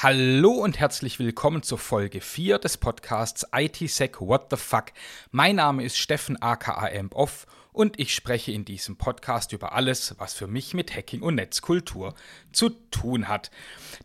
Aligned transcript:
Hallo 0.00 0.52
und 0.52 0.78
herzlich 0.78 1.18
willkommen 1.18 1.64
zur 1.64 1.78
Folge 1.78 2.20
4 2.20 2.60
des 2.60 2.76
Podcasts 2.76 3.44
ITSec 3.52 4.20
What 4.20 4.46
the 4.48 4.56
Fuck. 4.56 4.92
Mein 5.32 5.56
Name 5.56 5.82
ist 5.82 5.98
Steffen 5.98 6.40
aka 6.40 6.88
Off 7.10 7.48
und 7.72 7.98
ich 7.98 8.14
spreche 8.14 8.52
in 8.52 8.64
diesem 8.64 8.96
Podcast 8.96 9.52
über 9.52 9.72
alles, 9.72 10.14
was 10.18 10.34
für 10.34 10.46
mich 10.46 10.72
mit 10.72 10.94
Hacking 10.94 11.20
und 11.20 11.34
Netzkultur 11.34 12.14
zu 12.52 12.68
tun 12.92 13.26
hat. 13.26 13.50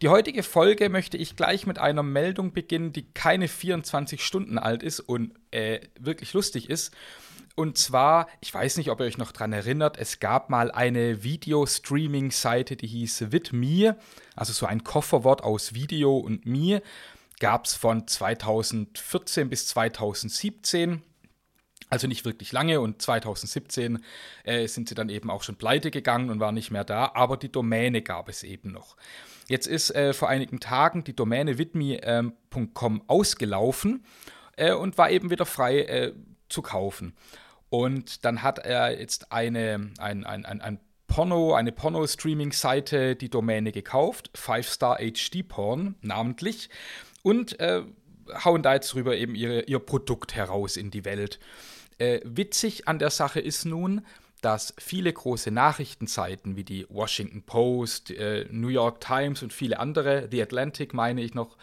Die 0.01 0.09
heutige 0.09 0.41
Folge 0.41 0.89
möchte 0.89 1.17
ich 1.17 1.35
gleich 1.35 1.67
mit 1.67 1.77
einer 1.77 2.01
Meldung 2.01 2.53
beginnen, 2.53 2.91
die 2.91 3.05
keine 3.13 3.47
24 3.47 4.25
Stunden 4.25 4.57
alt 4.57 4.81
ist 4.81 4.99
und 4.99 5.35
äh, 5.51 5.79
wirklich 5.99 6.33
lustig 6.33 6.71
ist. 6.71 6.91
Und 7.55 7.77
zwar, 7.77 8.27
ich 8.41 8.51
weiß 8.51 8.77
nicht, 8.77 8.89
ob 8.89 8.99
ihr 8.99 9.05
euch 9.05 9.19
noch 9.19 9.31
daran 9.31 9.53
erinnert, 9.53 9.97
es 9.97 10.19
gab 10.19 10.49
mal 10.49 10.71
eine 10.71 11.23
Video-Streaming-Seite, 11.23 12.75
die 12.75 12.87
hieß 12.87 13.31
Vidme, 13.31 13.97
also 14.35 14.53
so 14.53 14.65
ein 14.65 14.83
Kofferwort 14.83 15.43
aus 15.43 15.75
Video 15.75 16.17
und 16.17 16.47
mir. 16.47 16.81
Gab 17.39 17.65
es 17.65 17.75
von 17.75 18.07
2014 18.07 19.49
bis 19.49 19.67
2017. 19.67 21.03
Also 21.89 22.07
nicht 22.07 22.25
wirklich 22.25 22.51
lange 22.51 22.81
und 22.81 23.03
2017 23.03 24.03
äh, 24.45 24.67
sind 24.67 24.89
sie 24.89 24.95
dann 24.95 25.09
eben 25.09 25.29
auch 25.29 25.43
schon 25.43 25.57
pleite 25.57 25.91
gegangen 25.91 26.31
und 26.31 26.39
waren 26.39 26.55
nicht 26.55 26.71
mehr 26.71 26.83
da, 26.83 27.11
aber 27.13 27.37
die 27.37 27.51
Domäne 27.51 28.01
gab 28.01 28.29
es 28.29 28.41
eben 28.41 28.71
noch. 28.71 28.95
Jetzt 29.47 29.67
ist 29.67 29.91
äh, 29.91 30.13
vor 30.13 30.29
einigen 30.29 30.59
Tagen 30.59 31.03
die 31.03 31.15
Domäne 31.15 31.59
widme.com 31.59 32.95
ähm, 32.95 33.03
ausgelaufen 33.05 34.05
äh, 34.55 34.73
und 34.73 34.97
war 34.97 35.11
eben 35.11 35.29
wieder 35.29 35.45
frei 35.45 35.81
äh, 35.81 36.13
zu 36.49 36.63
kaufen. 36.63 37.13
Und 37.73 38.23
dann 38.23 38.43
hat 38.43 38.59
er 38.59 38.99
jetzt 38.99 39.31
eine, 39.31 39.89
ein, 39.97 40.25
ein, 40.25 40.45
ein, 40.45 40.61
ein 40.61 40.79
Porno, 41.07 41.55
eine 41.55 41.71
Porno-Streaming-Seite 41.71 43.15
die 43.15 43.31
Domäne 43.31 43.71
gekauft, 43.71 44.29
5-Star 44.35 44.99
HD 44.99 45.47
Porn 45.47 45.95
namentlich, 46.01 46.69
und 47.23 47.59
äh, 47.59 47.81
hauen 48.45 48.61
da 48.61 48.75
jetzt 48.75 48.93
drüber 48.93 49.17
eben 49.17 49.33
ihre, 49.33 49.63
ihr 49.63 49.79
Produkt 49.79 50.35
heraus 50.35 50.77
in 50.77 50.91
die 50.91 51.03
Welt. 51.03 51.39
Äh, 51.97 52.19
witzig 52.25 52.87
an 52.87 52.99
der 52.99 53.09
Sache 53.09 53.39
ist 53.39 53.65
nun, 53.65 54.05
dass 54.43 54.73
viele 54.77 55.11
große 55.11 55.51
Nachrichtenseiten 55.51 56.57
wie 56.57 56.65
die 56.65 56.85
Washington 56.89 57.43
Post, 57.43 58.11
äh, 58.11 58.45
New 58.51 58.67
York 58.67 58.99
Times 58.99 59.41
und 59.41 59.53
viele 59.53 59.79
andere, 59.79 60.27
The 60.29 60.41
Atlantic 60.41 60.93
meine 60.93 61.21
ich 61.21 61.33
noch, 61.33 61.57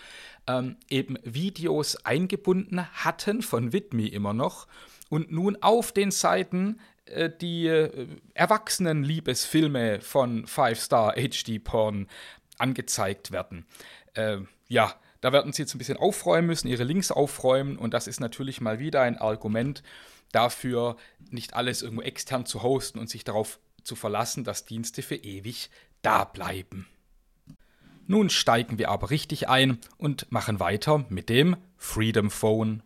ähm, 0.47 0.77
eben 0.89 1.19
Videos 1.22 1.97
eingebunden 2.06 2.87
hatten, 2.92 3.42
von 3.42 3.75
Widme 3.75 4.09
immer 4.09 4.33
noch, 4.33 4.67
und 5.11 5.31
nun 5.31 5.59
auf 5.61 5.92
den 5.92 6.11
Seiten 6.11 6.81
äh, 7.05 7.28
die 7.28 7.67
äh, 7.67 8.06
erwachsenen 8.33 9.05
Liebesfilme 9.05 10.00
von 10.00 10.47
Five 10.47 10.81
Star 10.81 11.15
HD 11.17 11.62
Porn 11.62 12.09
angezeigt 12.56 13.31
werden. 13.31 13.67
Äh, 14.15 14.39
ja, 14.69 14.94
da 15.20 15.33
werden 15.34 15.53
sie 15.53 15.62
jetzt 15.62 15.75
ein 15.75 15.78
bisschen 15.78 15.98
aufräumen 15.98 16.47
müssen, 16.47 16.69
ihre 16.69 16.84
Links 16.84 17.11
aufräumen 17.11 17.77
und 17.77 17.92
das 17.92 18.06
ist 18.06 18.20
natürlich 18.20 18.62
mal 18.62 18.78
wieder 18.78 19.03
ein 19.03 19.19
Argument 19.19 19.83
dafür, 20.33 20.97
nicht 21.31 21.55
alles 21.55 21.83
irgendwo 21.83 22.03
extern 22.03 22.47
zu 22.47 22.62
hosten 22.62 22.98
und 22.98 23.11
sich 23.11 23.25
darauf 23.25 23.59
zu 23.83 23.97
verlassen, 23.97 24.45
dass 24.45 24.64
Dienste 24.64 25.03
für 25.03 25.17
ewig 25.17 25.70
da 26.03 26.25
bleiben. 26.25 26.87
Nun 28.06 28.28
steigen 28.28 28.78
wir 28.78 28.91
aber 28.91 29.11
richtig 29.11 29.48
ein 29.48 29.78
und 29.97 30.31
machen 30.33 30.59
weiter 30.59 31.05
mit 31.11 31.28
dem 31.28 31.56
Freedom 31.77 32.31
Phone. 32.31 32.83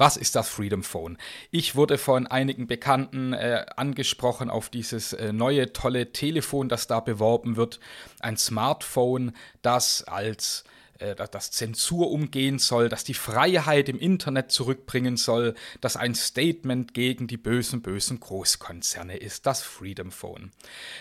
Was 0.00 0.16
ist 0.16 0.34
das 0.34 0.48
Freedom 0.48 0.82
Phone? 0.82 1.18
Ich 1.50 1.76
wurde 1.76 1.98
von 1.98 2.26
einigen 2.26 2.66
Bekannten 2.66 3.34
äh, 3.34 3.66
angesprochen 3.76 4.48
auf 4.48 4.70
dieses 4.70 5.12
äh, 5.12 5.30
neue 5.34 5.74
tolle 5.74 6.10
Telefon, 6.10 6.70
das 6.70 6.86
da 6.86 7.00
beworben 7.00 7.56
wird. 7.56 7.80
Ein 8.18 8.38
Smartphone, 8.38 9.32
das 9.60 10.02
als 10.04 10.64
äh, 11.00 11.14
das 11.14 11.50
Zensur 11.50 12.10
umgehen 12.10 12.58
soll, 12.58 12.88
das 12.88 13.04
die 13.04 13.12
Freiheit 13.12 13.90
im 13.90 13.98
Internet 13.98 14.50
zurückbringen 14.50 15.18
soll, 15.18 15.54
das 15.82 15.96
ein 15.96 16.14
Statement 16.14 16.94
gegen 16.94 17.26
die 17.26 17.36
bösen, 17.36 17.82
bösen 17.82 18.20
Großkonzerne 18.20 19.18
ist, 19.18 19.44
das 19.44 19.60
Freedom 19.60 20.12
Phone. 20.12 20.50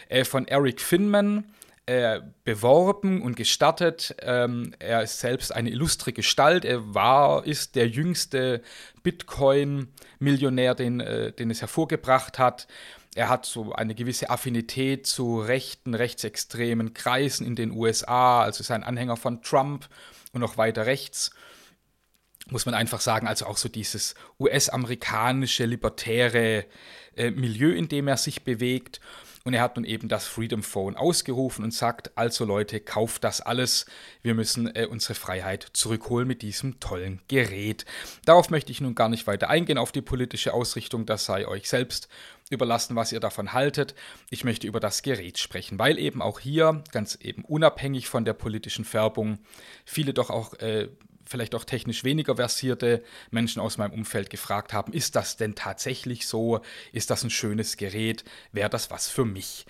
Äh, 0.10 0.26
von 0.26 0.46
Eric 0.46 0.82
Finman 0.82 1.46
äh, 1.90 2.22
beworben 2.44 3.24
und 3.24 3.36
gestartet. 3.36 4.16
Ähm, 4.22 4.76
er 4.78 5.02
ist 5.02 5.20
selbst 5.22 5.52
eine 5.56 5.72
illustre 5.72 6.14
Gestalt. 6.14 6.64
Er 6.64 6.94
war, 6.94 7.44
ist 7.48 7.76
der 7.76 7.88
jüngste 7.88 8.62
Bitcoin-Millionär, 9.02 10.76
den, 10.76 11.00
äh, 11.00 11.32
den 11.32 11.50
es 11.50 11.62
hervorgebracht 11.62 12.38
hat. 12.38 12.68
Er 13.16 13.28
hat 13.28 13.48
so 13.48 13.74
eine 13.74 13.96
gewisse 13.96 14.30
Affinität 14.30 15.08
zu 15.08 15.42
rechten, 15.42 15.96
rechtsextremen 15.96 16.94
Kreisen 16.94 17.44
in 17.44 17.56
den 17.56 17.72
USA, 17.72 18.44
also 18.44 18.62
ist 18.62 18.70
ein 18.70 18.84
Anhänger 18.84 19.18
von 19.18 19.42
Trump 19.42 19.90
und 20.32 20.42
noch 20.42 20.58
weiter 20.58 20.86
rechts 20.86 21.32
muss 22.52 22.66
man 22.66 22.74
einfach 22.74 23.00
sagen, 23.00 23.28
also 23.28 23.46
auch 23.46 23.58
so 23.58 23.70
dieses 23.70 24.16
US-amerikanische, 24.40 25.66
libertäre 25.66 26.66
äh, 27.16 27.32
Milieu, 27.32 27.72
in 27.72 27.88
dem 27.88 28.08
er 28.08 28.18
sich 28.18 28.44
bewegt. 28.44 29.00
Und 29.46 29.54
er 29.54 29.62
hat 29.62 29.78
nun 29.78 29.86
eben 29.86 30.10
das 30.10 30.28
Freedom 30.28 30.64
Phone 30.64 30.96
ausgerufen 30.96 31.64
und 31.64 31.74
sagt, 31.74 32.12
also 32.18 32.44
Leute, 32.46 32.80
kauft 32.80 33.24
das 33.24 33.40
alles. 33.40 33.86
Wir 34.22 34.36
müssen 34.36 34.76
äh, 34.76 34.86
unsere 34.86 35.16
Freiheit 35.16 35.66
zurückholen 35.74 36.28
mit 36.28 36.42
diesem 36.42 36.80
tollen 36.80 37.22
Gerät. 37.30 37.86
Darauf 38.26 38.50
möchte 38.50 38.72
ich 38.72 38.82
nun 38.82 38.96
gar 38.96 39.08
nicht 39.08 39.28
weiter 39.28 39.50
eingehen, 39.50 39.78
auf 39.78 39.92
die 39.92 40.02
politische 40.02 40.54
Ausrichtung, 40.54 41.06
das 41.06 41.26
sei 41.26 41.48
euch 41.48 41.70
selbst 41.70 42.10
überlassen, 42.50 42.96
was 42.96 43.12
ihr 43.12 43.20
davon 43.20 43.54
haltet. 43.54 43.96
Ich 44.30 44.44
möchte 44.44 44.68
über 44.68 44.80
das 44.80 45.04
Gerät 45.04 45.38
sprechen, 45.38 45.80
weil 45.80 45.98
eben 45.98 46.22
auch 46.22 46.40
hier, 46.40 46.84
ganz 46.92 47.18
eben 47.22 47.46
unabhängig 47.46 48.10
von 48.10 48.26
der 48.26 48.34
politischen 48.34 48.86
Färbung, 48.86 49.40
viele 49.86 50.14
doch 50.14 50.30
auch 50.30 50.54
äh, 50.56 50.90
vielleicht 51.30 51.56
auch 51.56 51.64
technisch 51.64 52.04
weniger 52.04 52.36
versierte 52.36 53.04
Menschen 53.32 53.62
aus 53.62 53.78
meinem 53.78 53.94
Umfeld 53.94 54.30
gefragt 54.30 54.74
haben, 54.74 54.92
ist 54.92 55.16
das 55.16 55.38
denn 55.38 55.56
tatsächlich 55.56 56.28
so? 56.28 56.62
Ist 56.92 57.12
das 57.12 57.24
ein 57.24 57.30
schönes 57.30 57.78
Gerät? 57.78 58.24
Wäre 58.52 58.70
das 58.70 58.90
was 58.90 59.10
für 59.10 59.26
mich? 59.26 59.66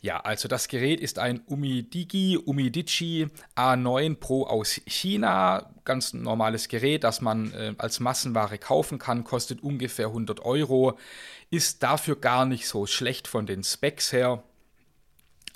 Ja, 0.00 0.20
also 0.20 0.46
das 0.46 0.68
Gerät 0.68 1.00
ist 1.00 1.18
ein 1.18 1.40
Umidigi 1.46 2.36
Umidici 2.36 3.26
A9 3.56 4.14
Pro 4.14 4.44
aus 4.44 4.80
China. 4.86 5.74
Ganz 5.84 6.12
normales 6.12 6.68
Gerät, 6.68 7.02
das 7.02 7.20
man 7.20 7.52
äh, 7.52 7.74
als 7.78 7.98
Massenware 7.98 8.58
kaufen 8.58 9.00
kann, 9.00 9.24
kostet 9.24 9.60
ungefähr 9.60 10.08
100 10.08 10.40
Euro. 10.44 10.96
Ist 11.50 11.82
dafür 11.82 12.14
gar 12.14 12.44
nicht 12.46 12.68
so 12.68 12.86
schlecht 12.86 13.26
von 13.26 13.46
den 13.46 13.64
Specs 13.64 14.12
her 14.12 14.44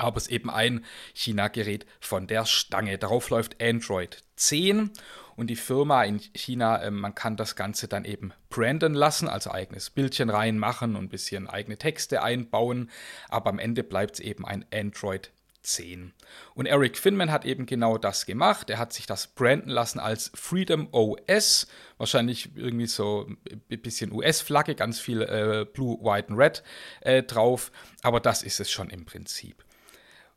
aber 0.03 0.17
es 0.17 0.25
ist 0.25 0.33
eben 0.33 0.51
ein 0.51 0.85
China-Gerät 1.15 1.87
von 2.01 2.27
der 2.27 2.45
Stange. 2.45 2.99
Darauf 2.99 3.31
läuft 3.31 3.63
Android 3.63 4.23
10 4.37 4.91
und 5.37 5.49
die 5.49 5.57
Firma 5.57 6.05
in 6.05 6.21
China, 6.35 6.83
äh, 6.83 6.91
man 6.91 7.15
kann 7.15 7.37
das 7.37 7.57
Ganze 7.57 7.89
dann 7.89 8.05
eben 8.05 8.33
branden 8.49 8.95
lassen, 8.95 9.29
also 9.29 9.51
eigenes 9.51 9.91
Bildchen 9.91 10.31
reinmachen 10.31 10.97
und 10.97 11.05
ein 11.05 11.09
bisschen 11.09 11.49
eigene 11.49 11.79
Texte 11.79 12.23
einbauen, 12.23 12.91
aber 13.29 13.51
am 13.51 13.59
Ende 13.59 13.83
bleibt 13.83 14.15
es 14.15 14.21
eben 14.21 14.45
ein 14.45 14.65
Android 14.73 15.31
10. 15.62 16.12
Und 16.55 16.67
Eric 16.67 16.99
Finman 16.99 17.31
hat 17.31 17.45
eben 17.45 17.67
genau 17.67 17.97
das 17.97 18.27
gemacht. 18.27 18.69
Er 18.69 18.79
hat 18.79 18.93
sich 18.93 19.07
das 19.07 19.29
branden 19.29 19.71
lassen 19.71 20.01
als 20.01 20.33
Freedom 20.35 20.89
OS. 20.91 21.69
Wahrscheinlich 21.99 22.51
irgendwie 22.57 22.87
so 22.87 23.29
ein 23.29 23.81
bisschen 23.81 24.12
US-Flagge, 24.12 24.75
ganz 24.75 24.99
viel 24.99 25.23
äh, 25.23 25.65
Blue, 25.73 25.99
White 26.03 26.33
und 26.33 26.39
Red 26.39 26.62
äh, 27.03 27.23
drauf. 27.23 27.71
Aber 28.03 28.19
das 28.19 28.43
ist 28.43 28.59
es 28.61 28.71
schon 28.71 28.91
im 28.91 29.05
Prinzip. 29.05 29.65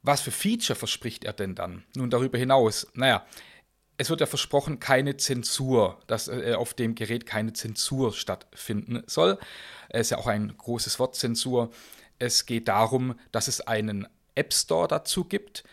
Was 0.06 0.22
für 0.22 0.32
Feature 0.32 0.78
verspricht 0.78 1.24
er 1.24 1.34
denn 1.34 1.56
dann? 1.56 1.84
Nun 1.96 2.12
darüber 2.12 2.38
hinaus. 2.38 2.86
Naja, 2.94 3.26
es 3.98 4.12
wird 4.12 4.22
ja 4.22 4.28
versprochen, 4.28 4.80
keine 4.80 5.18
Zensur, 5.18 6.00
dass 6.06 6.28
äh, 6.28 6.54
auf 6.56 6.76
dem 6.76 6.94
Gerät 6.94 7.26
keine 7.26 7.54
Zensur 7.54 8.14
stattfinden 8.14 9.02
soll. 9.08 9.40
Es 9.90 10.02
ist 10.02 10.10
ja 10.12 10.18
auch 10.20 10.28
ein 10.28 10.56
großes 10.56 11.00
Wort 11.00 11.16
Zensur. 11.16 11.72
Es 12.20 12.46
geht 12.46 12.68
darum, 12.68 13.20
dass 13.32 13.48
es 13.48 13.62
einen 13.62 14.08
App 14.36 14.54
Store 14.54 14.88
dazu 14.88 15.24
gibt, 15.24 15.64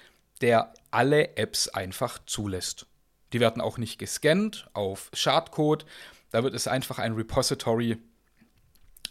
der 0.41 0.73
alle 0.91 1.37
Apps 1.37 1.69
einfach 1.69 2.19
zulässt. 2.25 2.87
Die 3.35 3.41
werden 3.41 3.61
auch 3.61 3.77
nicht 3.77 3.99
gescannt 3.99 4.69
auf 4.73 5.11
Schadcode. 5.13 5.85
Da 6.31 6.43
wird 6.43 6.55
es 6.55 6.67
einfach 6.67 6.99
ein 6.99 7.13
Repository 7.13 7.99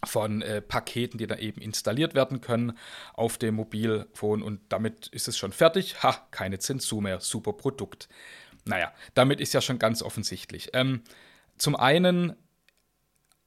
von 0.06 0.42
äh, 0.42 0.62
Paketen, 0.62 1.18
die 1.18 1.28
dann 1.28 1.40
eben 1.40 1.62
installiert 1.62 2.16
werden 2.16 2.42
können 2.42 2.78
auf 3.14 3.38
dem 3.38 3.56
Mobilfon 3.56 4.42
und 4.42 4.62
damit 4.70 5.08
ist 5.08 5.28
es 5.28 5.38
schon 5.38 5.52
fertig. 5.52 6.02
Ha, 6.04 6.28
keine 6.32 6.60
Zensur 6.60 7.02
mehr, 7.02 7.20
super 7.20 7.54
Produkt. 7.54 8.10
Naja, 8.66 8.92
damit 9.14 9.40
ist 9.42 9.54
ja 9.54 9.62
schon 9.62 9.80
ganz 9.80 10.02
offensichtlich. 10.02 10.70
Ähm, 10.74 11.02
zum 11.58 11.76
einen, 11.76 12.36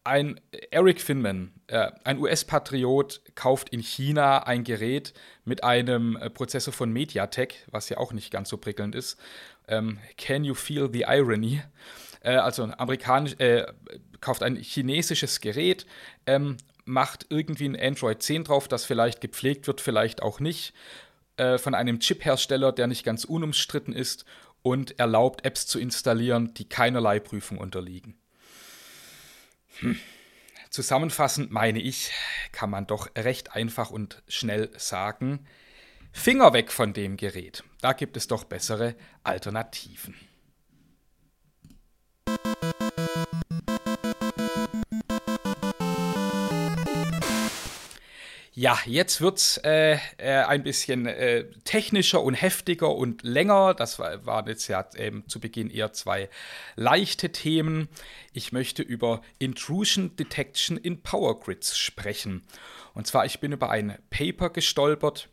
ein 0.04 0.40
Eric 0.70 1.00
Finman, 1.00 1.52
äh, 1.66 1.90
ein 2.04 2.18
US-Patriot, 2.18 3.22
kauft 3.34 3.70
in 3.70 3.80
China 3.80 4.44
ein 4.44 4.64
Gerät 4.64 5.14
mit 5.44 5.64
einem 5.64 6.16
äh, 6.16 6.30
Prozessor 6.30 6.72
von 6.72 6.92
MediaTek, 6.92 7.66
was 7.70 7.88
ja 7.88 7.98
auch 7.98 8.12
nicht 8.12 8.30
ganz 8.30 8.48
so 8.48 8.58
prickelnd 8.58 8.94
ist. 8.94 9.18
Ähm, 9.66 9.98
can 10.16 10.44
you 10.44 10.54
feel 10.54 10.90
the 10.92 11.04
irony? 11.08 11.62
Äh, 12.24 12.36
also 12.36 12.64
amerikanisch, 12.64 13.34
äh, 13.38 13.66
kauft 14.20 14.42
ein 14.42 14.56
chinesisches 14.56 15.40
Gerät, 15.40 15.86
ähm, 16.26 16.56
macht 16.84 17.26
irgendwie 17.28 17.66
ein 17.66 17.78
Android 17.78 18.22
10 18.22 18.44
drauf, 18.44 18.66
das 18.66 18.84
vielleicht 18.84 19.20
gepflegt 19.20 19.66
wird, 19.66 19.80
vielleicht 19.80 20.22
auch 20.22 20.40
nicht, 20.40 20.74
äh, 21.36 21.58
von 21.58 21.74
einem 21.74 22.00
Chip-Hersteller, 22.00 22.72
der 22.72 22.86
nicht 22.86 23.04
ganz 23.04 23.24
unumstritten 23.24 23.92
ist 23.92 24.24
und 24.62 24.98
erlaubt, 24.98 25.44
Apps 25.44 25.66
zu 25.66 25.78
installieren, 25.78 26.54
die 26.54 26.68
keinerlei 26.68 27.20
Prüfung 27.20 27.58
unterliegen. 27.58 28.18
Hm. 29.80 29.98
Zusammenfassend 30.70 31.52
meine 31.52 31.80
ich, 31.80 32.10
kann 32.50 32.70
man 32.70 32.86
doch 32.86 33.08
recht 33.16 33.54
einfach 33.54 33.90
und 33.90 34.22
schnell 34.26 34.70
sagen, 34.76 35.46
Finger 36.12 36.52
weg 36.52 36.72
von 36.72 36.92
dem 36.92 37.16
Gerät. 37.16 37.62
Da 37.80 37.92
gibt 37.92 38.16
es 38.16 38.26
doch 38.26 38.44
bessere 38.44 38.94
Alternativen. 39.22 40.14
Ja, 48.56 48.78
jetzt 48.86 49.20
wird 49.20 49.38
es 49.38 49.56
äh, 49.64 49.98
äh, 50.16 50.44
ein 50.44 50.62
bisschen 50.62 51.06
äh, 51.06 51.44
technischer 51.64 52.22
und 52.22 52.34
heftiger 52.34 52.94
und 52.94 53.24
länger. 53.24 53.74
Das 53.74 53.98
war, 53.98 54.24
waren 54.26 54.46
jetzt 54.46 54.68
ja 54.68 54.88
ähm, 54.94 55.24
zu 55.26 55.40
Beginn 55.40 55.70
eher 55.70 55.92
zwei 55.92 56.30
leichte 56.76 57.32
Themen. 57.32 57.88
Ich 58.32 58.52
möchte 58.52 58.82
über 58.82 59.22
Intrusion 59.40 60.14
Detection 60.14 60.76
in 60.76 61.02
Power 61.02 61.40
Grids 61.40 61.76
sprechen. 61.76 62.44
Und 62.94 63.08
zwar, 63.08 63.26
ich 63.26 63.40
bin 63.40 63.50
über 63.50 63.70
ein 63.70 63.98
Paper 64.10 64.50
gestolpert, 64.50 65.28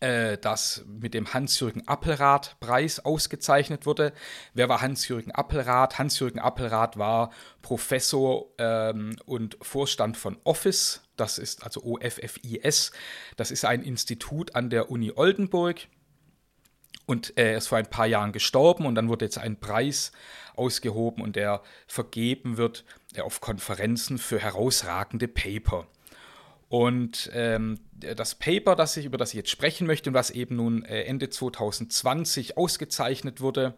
äh, 0.00 0.36
das 0.38 0.84
mit 0.86 1.14
dem 1.14 1.32
Hans-Jürgen 1.32 1.86
Appelrath-Preis 1.86 3.00
ausgezeichnet 3.04 3.86
wurde. 3.86 4.12
Wer 4.54 4.68
war 4.68 4.80
Hans-Jürgen 4.80 5.32
Appelrath? 5.32 5.98
Hans-Jürgen 5.98 6.38
Appelrath 6.38 6.98
war 6.98 7.30
Professor 7.62 8.46
ähm, 8.58 9.16
und 9.24 9.56
Vorstand 9.62 10.16
von 10.16 10.36
Office, 10.44 11.02
das 11.16 11.38
ist 11.38 11.64
also 11.64 11.82
OFFIS, 11.82 12.92
das 13.36 13.50
ist 13.50 13.64
ein 13.64 13.82
Institut 13.82 14.54
an 14.54 14.70
der 14.70 14.90
Uni 14.90 15.12
Oldenburg. 15.14 15.88
Und 17.06 17.34
er 17.36 17.56
ist 17.56 17.68
vor 17.68 17.78
ein 17.78 17.88
paar 17.88 18.06
Jahren 18.06 18.32
gestorben 18.32 18.84
und 18.84 18.96
dann 18.96 19.08
wurde 19.08 19.26
jetzt 19.26 19.38
ein 19.38 19.60
Preis 19.60 20.10
ausgehoben 20.56 21.22
und 21.22 21.36
der 21.36 21.62
vergeben 21.86 22.56
wird 22.56 22.84
auf 23.20 23.40
Konferenzen 23.40 24.18
für 24.18 24.40
herausragende 24.40 25.28
Paper. 25.28 25.86
Und 26.68 27.30
ähm, 27.32 27.78
das 27.92 28.34
Paper, 28.34 28.74
das 28.74 28.96
ich, 28.96 29.04
über 29.04 29.18
das 29.18 29.28
ich 29.30 29.36
jetzt 29.36 29.50
sprechen 29.50 29.86
möchte 29.86 30.10
und 30.10 30.14
was 30.14 30.30
eben 30.30 30.56
nun 30.56 30.84
äh, 30.84 31.04
Ende 31.04 31.30
2020 31.30 32.56
ausgezeichnet 32.56 33.40
wurde, 33.40 33.74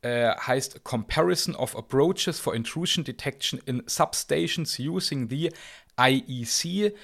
äh, 0.00 0.30
heißt 0.30 0.84
Comparison 0.84 1.54
of 1.54 1.76
Approaches 1.76 2.40
for 2.40 2.54
Intrusion 2.54 3.04
Detection 3.04 3.60
in 3.66 3.82
Substations 3.86 4.78
using 4.78 5.28
the 5.28 5.52
IEC 5.98 6.94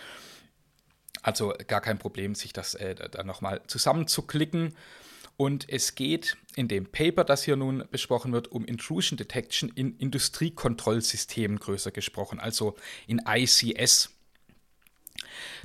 Also 1.23 1.55
gar 1.67 1.81
kein 1.81 1.99
Problem, 1.99 2.35
sich 2.35 2.53
das 2.53 2.75
äh, 2.75 2.95
da 2.95 3.25
nochmal 3.25 3.63
zusammenzuklicken. 3.67 4.77
Und 5.37 5.69
es 5.69 5.95
geht 5.95 6.37
in 6.55 6.69
dem 6.69 6.87
Paper, 6.87 7.25
das 7.25 7.45
hier 7.45 7.57
nun 7.57 7.85
besprochen 7.91 8.33
wird, 8.33 8.53
um 8.53 8.65
Intrusion 8.65 9.17
Detection 9.17 9.71
in 9.75 9.97
Industriekontrollsystemen 9.99 11.59
größer 11.59 11.91
gesprochen, 11.91 12.39
also 12.39 12.77
in 13.07 13.21
ICS. 13.27 14.11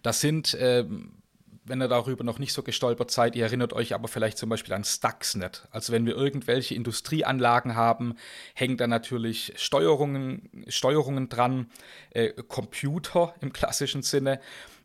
Das 0.01 0.21
sind, 0.21 0.55
äh, 0.55 0.85
wenn 1.65 1.81
ihr 1.81 1.87
darüber 1.87 2.23
noch 2.23 2.39
nicht 2.39 2.53
so 2.53 2.63
gestolpert 2.63 3.11
seid, 3.11 3.35
ihr 3.35 3.43
erinnert 3.43 3.73
euch 3.73 3.93
aber 3.93 4.07
vielleicht 4.07 4.39
zum 4.39 4.49
Beispiel 4.49 4.73
an 4.73 4.83
Stuxnet. 4.83 5.67
Also 5.69 5.93
wenn 5.93 6.05
wir 6.07 6.15
irgendwelche 6.15 6.73
Industrieanlagen 6.73 7.75
haben, 7.75 8.15
hängen 8.55 8.77
da 8.77 8.87
natürlich 8.87 9.53
Steuerungen, 9.55 10.65
Steuerungen 10.67 11.29
dran, 11.29 11.69
äh, 12.09 12.33
Computer 12.47 13.35
im 13.41 13.53
klassischen 13.53 14.01
Sinne. 14.01 14.39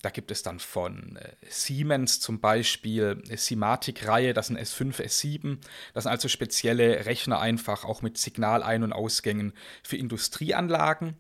Da 0.05 0.11
gibt 0.11 0.31
es 0.31 0.43
dann 0.43 0.59
von 0.59 1.17
äh, 1.17 1.33
Siemens 1.49 2.21
zum 2.21 2.39
Beispiel 2.39 3.23
eine 3.27 3.39
Simatic-Reihe, 3.39 4.35
das 4.35 4.49
sind 4.49 4.59
S5, 4.59 5.01
S7. 5.01 5.57
Das 5.95 6.05
sind 6.05 6.13
also 6.13 6.29
spezielle 6.29 7.07
Rechner 7.07 7.41
einfach, 7.41 7.87
auch 7.87 8.03
mit 8.03 8.19
Signalein- 8.19 8.83
und 8.83 8.93
Ausgängen 8.93 9.55
für 9.83 9.97
Industrieanlagen. 9.97 11.17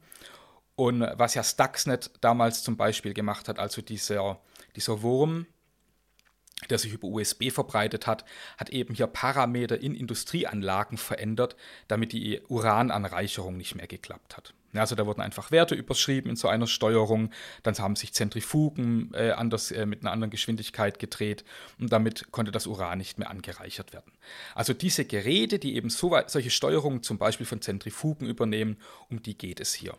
Und 0.76 1.00
was 1.00 1.32
ja 1.32 1.42
Stuxnet 1.42 2.10
damals 2.20 2.62
zum 2.62 2.76
Beispiel 2.76 3.14
gemacht 3.14 3.48
hat, 3.48 3.58
also 3.58 3.80
dieser, 3.80 4.38
dieser 4.76 5.00
Wurm, 5.00 5.46
der 6.68 6.76
sich 6.76 6.92
über 6.92 7.08
USB 7.08 7.50
verbreitet 7.50 8.06
hat, 8.06 8.26
hat 8.58 8.68
eben 8.68 8.94
hier 8.94 9.06
Parameter 9.06 9.80
in 9.80 9.94
Industrieanlagen 9.94 10.98
verändert, 10.98 11.56
damit 11.88 12.12
die 12.12 12.42
Urananreicherung 12.48 13.56
nicht 13.56 13.76
mehr 13.76 13.86
geklappt 13.86 14.36
hat. 14.36 14.52
Also 14.74 14.94
da 14.94 15.06
wurden 15.06 15.20
einfach 15.20 15.50
Werte 15.50 15.74
überschrieben 15.74 16.30
in 16.30 16.36
so 16.36 16.48
einer 16.48 16.66
Steuerung, 16.66 17.30
dann 17.62 17.76
haben 17.78 17.96
sich 17.96 18.12
Zentrifugen 18.12 19.10
äh, 19.14 19.30
anders, 19.30 19.70
äh, 19.70 19.86
mit 19.86 20.02
einer 20.02 20.12
anderen 20.12 20.30
Geschwindigkeit 20.30 20.98
gedreht 20.98 21.44
und 21.78 21.92
damit 21.92 22.32
konnte 22.32 22.52
das 22.52 22.66
Uran 22.66 22.98
nicht 22.98 23.18
mehr 23.18 23.30
angereichert 23.30 23.92
werden. 23.92 24.12
Also 24.54 24.72
diese 24.72 25.04
Geräte, 25.04 25.58
die 25.58 25.76
eben 25.76 25.90
so, 25.90 26.16
solche 26.26 26.50
Steuerungen 26.50 27.02
zum 27.02 27.18
Beispiel 27.18 27.46
von 27.46 27.60
Zentrifugen 27.60 28.26
übernehmen, 28.26 28.76
um 29.10 29.22
die 29.22 29.36
geht 29.36 29.60
es 29.60 29.74
hier. 29.74 29.94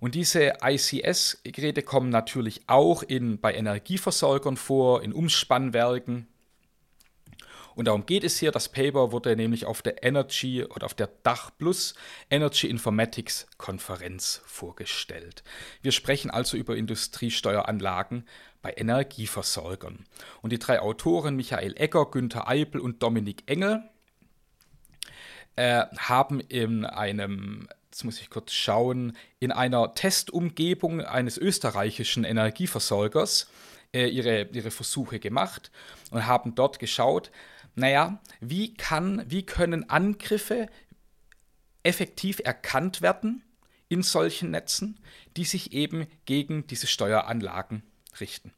Und 0.00 0.16
diese 0.16 0.54
ICS-Geräte 0.64 1.82
kommen 1.82 2.08
natürlich 2.08 2.62
auch 2.66 3.04
in, 3.04 3.38
bei 3.38 3.54
Energieversorgern 3.54 4.56
vor, 4.56 5.00
in 5.04 5.12
Umspannwerken, 5.12 6.26
und 7.74 7.86
darum 7.86 8.06
geht 8.06 8.24
es 8.24 8.38
hier. 8.38 8.50
Das 8.50 8.68
Paper 8.68 9.12
wurde 9.12 9.36
nämlich 9.36 9.64
auf 9.64 9.82
der 9.82 10.02
Energy 10.02 10.64
oder 10.64 10.86
auf 10.86 10.94
der 10.94 11.10
Dach 11.22 11.50
Plus 11.56 11.94
Energy 12.30 12.68
Informatics 12.68 13.46
Konferenz 13.58 14.42
vorgestellt. 14.46 15.42
Wir 15.82 15.92
sprechen 15.92 16.30
also 16.30 16.56
über 16.56 16.76
Industriesteueranlagen 16.76 18.26
bei 18.60 18.74
Energieversorgern. 18.76 20.04
Und 20.40 20.52
die 20.52 20.58
drei 20.58 20.80
Autoren 20.80 21.36
Michael 21.36 21.74
Egger, 21.76 22.06
Günther 22.06 22.48
Eipel 22.48 22.80
und 22.80 23.02
Dominik 23.02 23.44
Engel 23.46 23.82
äh, 25.56 25.84
haben 25.98 26.40
in 26.40 26.84
einem 26.84 27.68
jetzt 27.92 28.04
muss 28.04 28.20
ich 28.22 28.30
kurz 28.30 28.52
schauen, 28.52 29.14
in 29.38 29.52
einer 29.52 29.92
Testumgebung 29.92 31.02
eines 31.02 31.36
österreichischen 31.36 32.24
Energieversorgers 32.24 33.48
äh, 33.92 34.06
ihre, 34.06 34.44
ihre 34.44 34.70
Versuche 34.70 35.20
gemacht 35.20 35.70
und 36.10 36.26
haben 36.26 36.54
dort 36.54 36.78
geschaut, 36.78 37.30
naja, 37.74 38.20
wie, 38.40 38.74
kann, 38.74 39.24
wie 39.28 39.44
können 39.44 39.88
Angriffe 39.88 40.68
effektiv 41.82 42.40
erkannt 42.44 43.02
werden 43.02 43.42
in 43.88 44.02
solchen 44.02 44.50
Netzen, 44.50 44.98
die 45.36 45.44
sich 45.44 45.72
eben 45.72 46.06
gegen 46.24 46.66
diese 46.66 46.86
Steueranlagen 46.86 47.82
richten. 48.20 48.52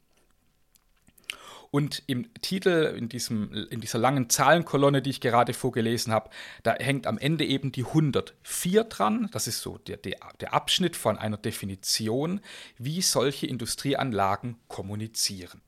Und 1.71 2.03
im 2.07 2.33
Titel, 2.35 2.95
in, 2.97 3.09
diesem, 3.09 3.51
in 3.51 3.81
dieser 3.81 3.99
langen 3.99 4.29
Zahlenkolonne, 4.29 5.01
die 5.01 5.09
ich 5.09 5.19
gerade 5.19 5.53
vorgelesen 5.53 6.13
habe, 6.13 6.29
da 6.63 6.73
hängt 6.75 7.05
am 7.05 7.17
Ende 7.17 7.43
eben 7.43 7.73
die 7.73 7.83
104 7.83 8.85
dran. 8.85 9.27
Das 9.33 9.45
ist 9.47 9.59
so 9.59 9.77
der, 9.79 9.97
der, 9.97 10.19
der 10.39 10.53
Abschnitt 10.53 10.95
von 10.95 11.17
einer 11.17 11.35
Definition, 11.35 12.39
wie 12.77 13.01
solche 13.01 13.47
Industrieanlagen 13.47 14.55
kommunizieren. 14.69 15.61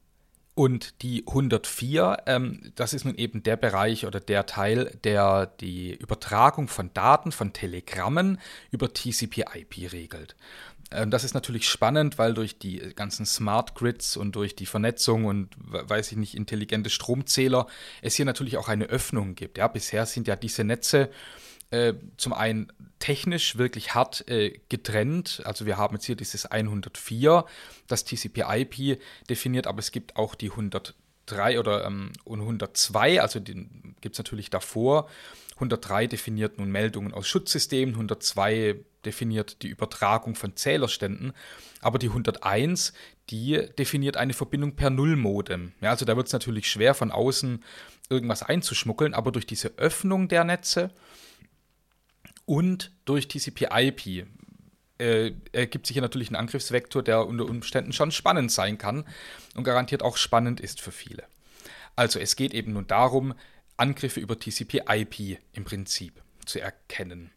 Und 0.58 1.04
die 1.04 1.24
104, 1.28 2.24
ähm, 2.26 2.72
das 2.74 2.96
ist 2.96 3.06
nun 3.06 3.14
eben 3.14 3.44
der 3.44 3.58
Bereich 3.58 4.08
oder 4.08 4.20
der 4.20 4.48
Teil, 4.48 4.98
der 5.04 5.46
die 5.46 5.94
Übertragung 5.94 6.68
von 6.68 6.92
Daten, 6.96 7.32
von 7.32 7.54
Telegrammen 7.54 8.40
über 8.72 8.92
TCP/IP 8.92 9.92
regelt. 9.94 10.36
Ähm, 10.90 11.12
das 11.12 11.24
ist 11.24 11.36
natürlich 11.36 11.70
spannend, 11.70 12.18
weil 12.18 12.34
durch 12.34 12.58
die 12.58 12.80
ganzen 12.96 13.28
Smart 13.28 13.76
Grids 13.76 14.18
und 14.18 14.36
durch 14.36 14.56
die 14.56 14.66
Vernetzung 14.66 15.26
und 15.26 15.50
weiß 15.60 16.14
ich 16.14 16.18
nicht, 16.18 16.34
intelligente 16.34 16.90
Stromzähler 16.90 17.68
es 18.02 18.16
hier 18.16 18.26
natürlich 18.26 18.58
auch 18.58 18.68
eine 18.68 18.86
Öffnung 18.86 19.36
gibt. 19.36 19.60
Ja, 19.60 19.68
bisher 19.68 20.08
sind 20.08 20.28
ja 20.28 20.36
diese 20.36 20.64
Netze 20.64 21.12
äh, 21.72 21.94
zum 22.18 22.34
einen 22.34 22.72
technisch 23.00 23.58
wirklich 23.58 23.94
hart 23.94 24.28
äh, 24.28 24.60
getrennt. 24.70 25.42
Also 25.46 25.66
wir 25.66 25.78
haben 25.78 25.96
jetzt 25.96 26.06
hier 26.06 26.16
dieses 26.16 26.46
104, 26.46 27.46
das 27.88 28.06
TCP/IP 28.06 29.00
definiert, 29.30 29.68
aber 29.68 29.80
es 29.80 29.92
gibt 29.92 30.16
auch 30.16 30.36
die 30.36 30.50
103 30.50 31.60
oder 31.60 31.86
ähm, 31.86 32.12
102, 32.26 33.22
also 33.22 33.40
den 33.40 33.96
gibt 34.02 34.16
es 34.16 34.20
natürlich 34.20 34.50
davor. 34.50 35.10
103 35.56 36.08
definiert 36.08 36.58
nun 36.58 36.72
Meldungen 36.72 37.14
aus 37.14 37.28
Schutzsystemen, 37.28 37.96
102 37.96 38.80
definiert 39.06 39.62
die 39.64 39.70
Übertragung 39.70 40.36
von 40.36 40.56
Zählerständen, 40.56 41.34
aber 41.82 41.98
die 42.00 42.10
101, 42.10 42.94
die 43.30 43.68
definiert 43.78 44.18
eine 44.18 44.34
Verbindung 44.34 44.76
per 44.76 44.90
Nullmodem. 44.90 45.74
Ja, 45.82 45.90
also 45.90 46.06
da 46.06 46.16
wird 46.16 46.28
es 46.28 46.34
natürlich 46.34 46.70
schwer 46.70 46.94
von 46.94 47.12
außen 47.12 47.64
irgendwas 48.10 48.44
einzuschmuggeln, 48.44 49.14
aber 49.14 49.32
durch 49.32 49.46
diese 49.46 49.70
Öffnung 49.78 50.28
der 50.28 50.44
Netze 50.44 50.92
und 52.48 52.92
durch 53.06 53.28
TCP/IP 53.28 54.26
äh, 55.00 55.34
ergibt 55.52 55.86
sich 55.86 55.94
hier 55.94 56.02
natürlich 56.02 56.32
ein 56.32 56.36
Angriffsvektor, 56.36 57.04
der 57.04 57.28
unter 57.28 57.46
Umständen 57.46 57.94
schon 57.94 58.12
spannend 58.12 58.52
sein 58.52 58.78
kann 58.80 59.06
und 59.54 59.66
garantiert 59.66 60.02
auch 60.02 60.18
spannend 60.18 60.60
ist 60.60 60.82
für 60.82 60.94
viele. 60.94 61.24
Also 61.96 62.20
es 62.20 62.36
geht 62.36 62.54
eben 62.54 62.74
nun 62.74 62.88
darum, 62.88 63.34
Angriffe 63.76 64.22
über 64.22 64.40
TCP/IP 64.40 65.38
im 65.52 65.66
Prinzip 65.66 66.24
zu 66.46 66.60
erkennen. 66.60 67.32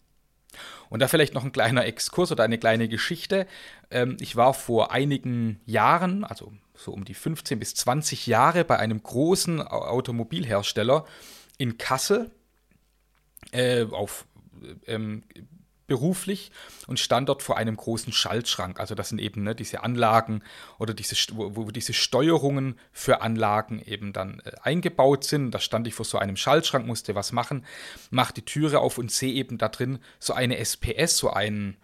Und 0.88 1.00
da 1.00 1.08
vielleicht 1.08 1.34
noch 1.34 1.44
ein 1.44 1.52
kleiner 1.52 1.84
Exkurs 1.86 2.30
oder 2.30 2.44
eine 2.44 2.58
kleine 2.58 2.88
Geschichte. 2.88 3.46
Ähm, 3.90 4.16
ich 4.20 4.36
war 4.36 4.54
vor 4.54 4.92
einigen 4.92 5.60
Jahren, 5.66 6.24
also 6.24 6.52
so 6.74 6.92
um 6.92 7.04
die 7.04 7.14
15 7.14 7.58
bis 7.58 7.74
20 7.74 8.26
Jahre, 8.28 8.64
bei 8.64 8.78
einem 8.78 9.02
großen 9.02 9.60
Automobilhersteller 9.60 11.04
in 11.58 11.78
Kassel 11.78 12.30
äh, 13.52 13.84
auf 13.84 14.26
ähm, 14.86 15.22
beruflich 15.90 16.52
und 16.86 17.00
stand 17.00 17.28
dort 17.28 17.42
vor 17.42 17.56
einem 17.56 17.76
großen 17.76 18.12
Schaltschrank. 18.12 18.78
Also 18.78 18.94
das 18.94 19.08
sind 19.08 19.20
eben 19.20 19.42
ne, 19.42 19.56
diese 19.56 19.82
Anlagen 19.82 20.42
oder 20.78 20.94
diese, 20.94 21.16
wo, 21.32 21.56
wo, 21.56 21.70
diese 21.72 21.94
Steuerungen 21.94 22.78
für 22.92 23.22
Anlagen 23.22 23.82
eben 23.84 24.12
dann 24.12 24.40
äh, 24.44 24.52
eingebaut 24.62 25.24
sind. 25.24 25.50
Da 25.50 25.58
stand 25.58 25.88
ich 25.88 25.94
vor 25.94 26.06
so 26.06 26.16
einem 26.16 26.36
Schaltschrank, 26.36 26.86
musste 26.86 27.16
was 27.16 27.32
machen, 27.32 27.66
mache 28.10 28.34
die 28.34 28.44
Türe 28.44 28.78
auf 28.78 28.98
und 28.98 29.10
sehe 29.10 29.34
eben 29.34 29.58
da 29.58 29.68
drin 29.68 29.98
so 30.20 30.32
eine 30.32 30.58
SPS, 30.58 31.16
so 31.16 31.30
ein 31.30 31.76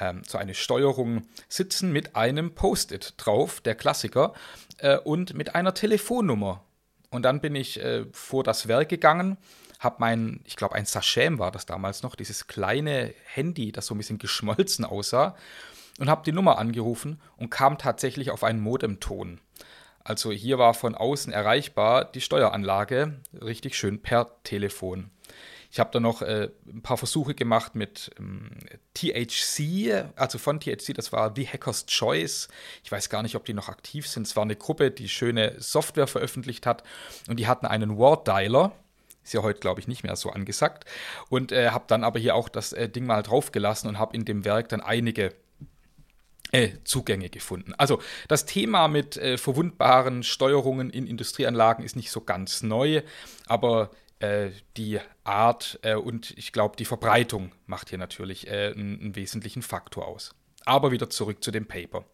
ähm, 0.00 0.22
so 0.26 0.38
eine 0.38 0.54
Steuerung 0.54 1.26
sitzen 1.48 1.92
mit 1.92 2.16
einem 2.16 2.54
Post-it 2.54 3.14
drauf, 3.16 3.60
der 3.60 3.76
Klassiker, 3.76 4.32
äh, 4.78 4.98
und 4.98 5.34
mit 5.34 5.54
einer 5.54 5.74
Telefonnummer. 5.74 6.64
Und 7.10 7.22
dann 7.22 7.40
bin 7.40 7.54
ich 7.54 7.78
äh, 7.78 8.06
vor 8.10 8.42
das 8.42 8.66
Werk 8.66 8.88
gegangen 8.88 9.36
habe 9.82 9.96
mein, 9.98 10.40
ich 10.44 10.56
glaube, 10.56 10.74
ein 10.74 10.86
Sachem 10.86 11.38
war 11.38 11.50
das 11.50 11.66
damals 11.66 12.02
noch, 12.02 12.14
dieses 12.14 12.46
kleine 12.46 13.14
Handy, 13.24 13.72
das 13.72 13.86
so 13.86 13.94
ein 13.94 13.98
bisschen 13.98 14.18
geschmolzen 14.18 14.84
aussah, 14.84 15.36
und 15.98 16.08
habe 16.08 16.24
die 16.24 16.32
Nummer 16.32 16.58
angerufen 16.58 17.20
und 17.36 17.50
kam 17.50 17.78
tatsächlich 17.78 18.30
auf 18.30 18.44
einen 18.44 18.60
Modemton. 18.60 19.40
Also 20.04 20.32
hier 20.32 20.58
war 20.58 20.74
von 20.74 20.94
außen 20.94 21.32
erreichbar 21.32 22.04
die 22.04 22.20
Steueranlage, 22.20 23.20
richtig 23.40 23.76
schön 23.76 24.00
per 24.00 24.42
Telefon. 24.42 25.10
Ich 25.70 25.80
habe 25.80 25.90
dann 25.90 26.02
noch 26.02 26.20
äh, 26.20 26.50
ein 26.66 26.82
paar 26.82 26.98
Versuche 26.98 27.34
gemacht 27.34 27.74
mit 27.74 28.10
ähm, 28.18 28.50
THC, 28.92 30.04
also 30.16 30.36
von 30.38 30.60
THC, 30.60 30.92
das 30.92 31.12
war 31.12 31.32
The 31.34 31.46
Hacker's 31.46 31.86
Choice. 31.86 32.48
Ich 32.84 32.92
weiß 32.92 33.08
gar 33.08 33.22
nicht, 33.22 33.36
ob 33.36 33.46
die 33.46 33.54
noch 33.54 33.70
aktiv 33.70 34.06
sind. 34.06 34.26
Es 34.26 34.36
war 34.36 34.42
eine 34.42 34.56
Gruppe, 34.56 34.90
die 34.90 35.08
schöne 35.08 35.54
Software 35.58 36.06
veröffentlicht 36.06 36.66
hat 36.66 36.82
und 37.26 37.38
die 37.38 37.46
hatten 37.46 37.64
einen 37.64 37.96
Word 37.96 38.28
Dialer. 38.28 38.72
Ist 39.22 39.34
ja 39.34 39.42
heute, 39.42 39.60
glaube 39.60 39.80
ich, 39.80 39.88
nicht 39.88 40.02
mehr 40.02 40.16
so 40.16 40.30
angesagt. 40.30 40.84
Und 41.28 41.52
äh, 41.52 41.70
habe 41.70 41.84
dann 41.86 42.04
aber 42.04 42.18
hier 42.18 42.34
auch 42.34 42.48
das 42.48 42.72
äh, 42.72 42.88
Ding 42.88 43.06
mal 43.06 43.22
draufgelassen 43.22 43.88
und 43.88 43.98
habe 43.98 44.16
in 44.16 44.24
dem 44.24 44.44
Werk 44.44 44.68
dann 44.68 44.80
einige 44.80 45.34
äh, 46.52 46.70
Zugänge 46.84 47.30
gefunden. 47.30 47.74
Also 47.78 48.00
das 48.28 48.44
Thema 48.46 48.88
mit 48.88 49.16
äh, 49.16 49.38
verwundbaren 49.38 50.22
Steuerungen 50.22 50.90
in 50.90 51.06
Industrieanlagen 51.06 51.84
ist 51.84 51.96
nicht 51.96 52.10
so 52.10 52.20
ganz 52.20 52.62
neu, 52.62 53.02
aber 53.46 53.90
äh, 54.18 54.50
die 54.76 55.00
Art 55.24 55.78
äh, 55.82 55.94
und 55.94 56.32
ich 56.36 56.52
glaube 56.52 56.76
die 56.76 56.84
Verbreitung 56.84 57.52
macht 57.66 57.88
hier 57.88 57.98
natürlich 57.98 58.50
einen, 58.50 59.00
einen 59.00 59.16
wesentlichen 59.16 59.62
Faktor 59.62 60.06
aus. 60.06 60.34
Aber 60.64 60.92
wieder 60.92 61.10
zurück 61.10 61.42
zu 61.42 61.50
dem 61.50 61.66
Paper. 61.66 62.04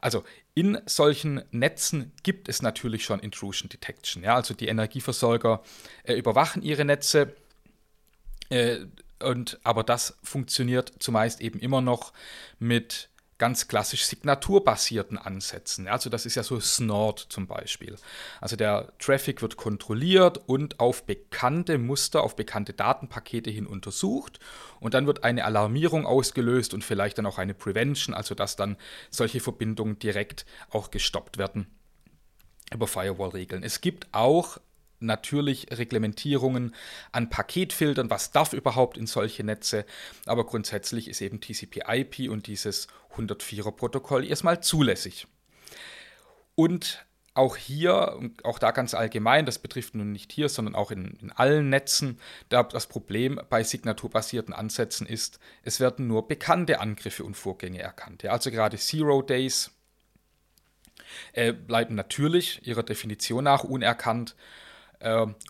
Also 0.00 0.24
in 0.54 0.78
solchen 0.86 1.42
Netzen 1.50 2.12
gibt 2.22 2.48
es 2.48 2.62
natürlich 2.62 3.04
schon 3.04 3.20
Intrusion 3.20 3.68
Detection. 3.68 4.22
Ja? 4.22 4.34
Also 4.34 4.54
die 4.54 4.68
Energieversorger 4.68 5.62
äh, 6.04 6.14
überwachen 6.14 6.62
ihre 6.62 6.84
Netze. 6.84 7.34
Äh, 8.48 8.86
und, 9.22 9.60
aber 9.64 9.84
das 9.84 10.18
funktioniert 10.22 10.94
zumeist 10.98 11.40
eben 11.42 11.60
immer 11.60 11.82
noch 11.82 12.12
mit 12.58 13.09
ganz 13.40 13.68
klassisch 13.68 14.04
signaturbasierten 14.04 15.16
Ansätzen. 15.16 15.88
Also 15.88 16.10
das 16.10 16.26
ist 16.26 16.34
ja 16.34 16.42
so 16.42 16.60
Snort 16.60 17.26
zum 17.30 17.46
Beispiel. 17.46 17.96
Also 18.40 18.54
der 18.54 18.92
Traffic 18.98 19.40
wird 19.40 19.56
kontrolliert 19.56 20.38
und 20.46 20.78
auf 20.78 21.04
bekannte 21.04 21.78
Muster, 21.78 22.22
auf 22.22 22.36
bekannte 22.36 22.74
Datenpakete 22.74 23.50
hin 23.50 23.66
untersucht 23.66 24.38
und 24.78 24.92
dann 24.92 25.06
wird 25.06 25.24
eine 25.24 25.46
Alarmierung 25.46 26.04
ausgelöst 26.04 26.74
und 26.74 26.84
vielleicht 26.84 27.16
dann 27.16 27.24
auch 27.24 27.38
eine 27.38 27.54
Prevention, 27.54 28.14
also 28.14 28.34
dass 28.34 28.56
dann 28.56 28.76
solche 29.08 29.40
Verbindungen 29.40 29.98
direkt 29.98 30.44
auch 30.68 30.90
gestoppt 30.90 31.38
werden 31.38 31.66
über 32.72 32.86
Firewall-Regeln. 32.86 33.62
Es 33.62 33.80
gibt 33.80 34.06
auch 34.12 34.58
natürlich 35.00 35.66
Reglementierungen 35.70 36.74
an 37.12 37.30
Paketfiltern, 37.30 38.10
was 38.10 38.30
darf 38.30 38.52
überhaupt 38.52 38.96
in 38.96 39.06
solche 39.06 39.44
Netze, 39.44 39.84
aber 40.26 40.44
grundsätzlich 40.46 41.08
ist 41.08 41.20
eben 41.20 41.40
TCP/IP 41.40 42.30
und 42.30 42.46
dieses 42.46 42.88
104er 43.16 43.72
Protokoll 43.72 44.24
erstmal 44.24 44.62
zulässig. 44.62 45.26
Und 46.54 47.04
auch 47.34 47.56
hier, 47.56 48.18
auch 48.42 48.58
da 48.58 48.72
ganz 48.72 48.92
allgemein, 48.92 49.46
das 49.46 49.58
betrifft 49.58 49.94
nun 49.94 50.12
nicht 50.12 50.32
hier, 50.32 50.48
sondern 50.48 50.74
auch 50.74 50.90
in, 50.90 51.16
in 51.22 51.30
allen 51.30 51.70
Netzen, 51.70 52.18
da 52.48 52.64
das 52.64 52.86
Problem 52.88 53.40
bei 53.48 53.62
signaturbasierten 53.62 54.52
Ansätzen 54.52 55.06
ist, 55.06 55.38
es 55.62 55.78
werden 55.80 56.06
nur 56.06 56.26
bekannte 56.26 56.80
Angriffe 56.80 57.24
und 57.24 57.36
Vorgänge 57.36 57.80
erkannt. 57.80 58.24
Ja, 58.24 58.32
also 58.32 58.50
gerade 58.50 58.76
Zero 58.78 59.22
Days 59.22 59.70
äh, 61.32 61.52
bleiben 61.52 61.94
natürlich 61.94 62.66
ihrer 62.66 62.82
Definition 62.82 63.44
nach 63.44 63.64
unerkannt 63.64 64.34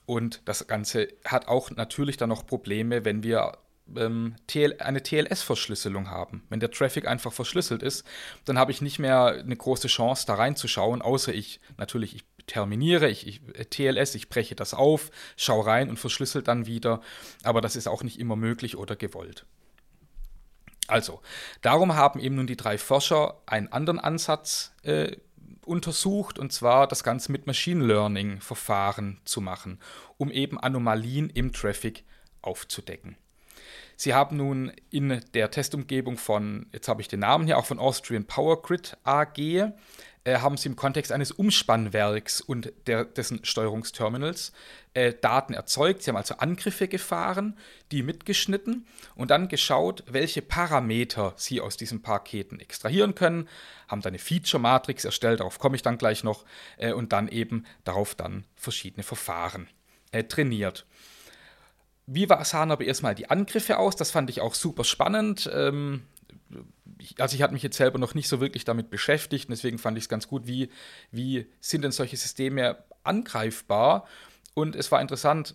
und 0.06 0.42
das 0.44 0.66
Ganze 0.66 1.08
hat 1.24 1.48
auch 1.48 1.70
natürlich 1.70 2.16
dann 2.16 2.28
noch 2.28 2.46
Probleme, 2.46 3.04
wenn 3.04 3.22
wir 3.22 3.58
ähm, 3.96 4.36
eine 4.78 5.02
TLS-Verschlüsselung 5.02 6.10
haben. 6.10 6.44
Wenn 6.48 6.60
der 6.60 6.70
Traffic 6.70 7.06
einfach 7.06 7.32
verschlüsselt 7.32 7.82
ist, 7.82 8.04
dann 8.44 8.58
habe 8.58 8.70
ich 8.70 8.80
nicht 8.80 8.98
mehr 8.98 9.26
eine 9.26 9.56
große 9.56 9.88
Chance, 9.88 10.26
da 10.26 10.34
reinzuschauen, 10.34 11.02
außer 11.02 11.34
ich 11.34 11.60
natürlich, 11.76 12.14
ich 12.14 12.24
terminiere, 12.46 13.08
ich, 13.08 13.26
ich 13.26 13.40
äh, 13.54 13.64
TLS, 13.64 14.14
ich 14.14 14.28
breche 14.28 14.54
das 14.54 14.74
auf, 14.74 15.10
schaue 15.36 15.66
rein 15.66 15.88
und 15.88 15.98
verschlüssel 15.98 16.42
dann 16.42 16.66
wieder. 16.66 17.00
Aber 17.42 17.60
das 17.60 17.76
ist 17.76 17.88
auch 17.88 18.02
nicht 18.02 18.18
immer 18.18 18.36
möglich 18.36 18.76
oder 18.76 18.96
gewollt. 18.96 19.46
Also, 20.86 21.20
darum 21.62 21.94
haben 21.94 22.18
eben 22.18 22.34
nun 22.34 22.48
die 22.48 22.56
drei 22.56 22.76
Forscher 22.76 23.40
einen 23.46 23.68
anderen 23.68 24.00
Ansatz 24.00 24.72
äh, 24.82 25.16
untersucht, 25.70 26.38
und 26.38 26.52
zwar 26.52 26.86
das 26.88 27.04
Ganze 27.04 27.32
mit 27.32 27.46
Machine 27.46 27.84
Learning-Verfahren 27.86 29.20
zu 29.24 29.40
machen, 29.40 29.78
um 30.18 30.30
eben 30.30 30.58
Anomalien 30.58 31.30
im 31.30 31.52
Traffic 31.52 32.04
aufzudecken. 32.42 33.16
Sie 33.96 34.14
haben 34.14 34.36
nun 34.36 34.72
in 34.90 35.20
der 35.34 35.50
Testumgebung 35.50 36.16
von, 36.16 36.66
jetzt 36.72 36.88
habe 36.88 37.02
ich 37.02 37.08
den 37.08 37.20
Namen 37.20 37.46
hier, 37.46 37.58
auch 37.58 37.66
von 37.66 37.78
Austrian 37.78 38.24
Power 38.24 38.62
Grid 38.62 38.96
AG, 39.04 39.72
äh, 40.24 40.38
haben 40.38 40.56
sie 40.56 40.68
im 40.68 40.76
Kontext 40.76 41.12
eines 41.12 41.32
Umspannwerks 41.32 42.40
und 42.40 42.72
der, 42.86 43.04
dessen 43.04 43.44
Steuerungsterminals 43.44 44.52
äh, 44.92 45.14
Daten 45.14 45.54
erzeugt. 45.54 46.02
Sie 46.02 46.10
haben 46.10 46.16
also 46.16 46.36
Angriffe 46.36 46.88
gefahren, 46.88 47.56
die 47.90 48.02
mitgeschnitten 48.02 48.86
und 49.14 49.30
dann 49.30 49.48
geschaut, 49.48 50.04
welche 50.06 50.42
Parameter 50.42 51.32
sie 51.36 51.60
aus 51.60 51.76
diesen 51.76 52.02
Paketen 52.02 52.60
extrahieren 52.60 53.14
können, 53.14 53.48
haben 53.88 54.02
dann 54.02 54.10
eine 54.10 54.18
Feature-Matrix 54.18 55.04
erstellt, 55.04 55.40
darauf 55.40 55.58
komme 55.58 55.76
ich 55.76 55.82
dann 55.82 55.98
gleich 55.98 56.22
noch, 56.22 56.44
äh, 56.76 56.92
und 56.92 57.12
dann 57.12 57.28
eben 57.28 57.64
darauf 57.84 58.14
dann 58.14 58.44
verschiedene 58.56 59.02
Verfahren 59.02 59.68
äh, 60.12 60.24
trainiert. 60.24 60.86
Wie 62.06 62.26
sahen 62.42 62.72
aber 62.72 62.84
erstmal 62.84 63.14
die 63.14 63.30
Angriffe 63.30 63.78
aus? 63.78 63.94
Das 63.94 64.10
fand 64.10 64.30
ich 64.30 64.40
auch 64.40 64.54
super 64.54 64.82
spannend. 64.82 65.48
Ähm, 65.54 66.02
also 67.18 67.34
ich 67.34 67.42
hatte 67.42 67.54
mich 67.54 67.62
jetzt 67.62 67.76
selber 67.76 67.98
noch 67.98 68.14
nicht 68.14 68.28
so 68.28 68.40
wirklich 68.40 68.64
damit 68.64 68.90
beschäftigt 68.90 69.48
und 69.48 69.52
deswegen 69.52 69.78
fand 69.78 69.96
ich 69.96 70.04
es 70.04 70.08
ganz 70.08 70.28
gut, 70.28 70.46
wie, 70.46 70.70
wie 71.10 71.46
sind 71.60 71.82
denn 71.82 71.92
solche 71.92 72.16
Systeme 72.16 72.84
angreifbar? 73.04 74.06
Und 74.54 74.76
es 74.76 74.90
war 74.92 75.00
interessant, 75.00 75.54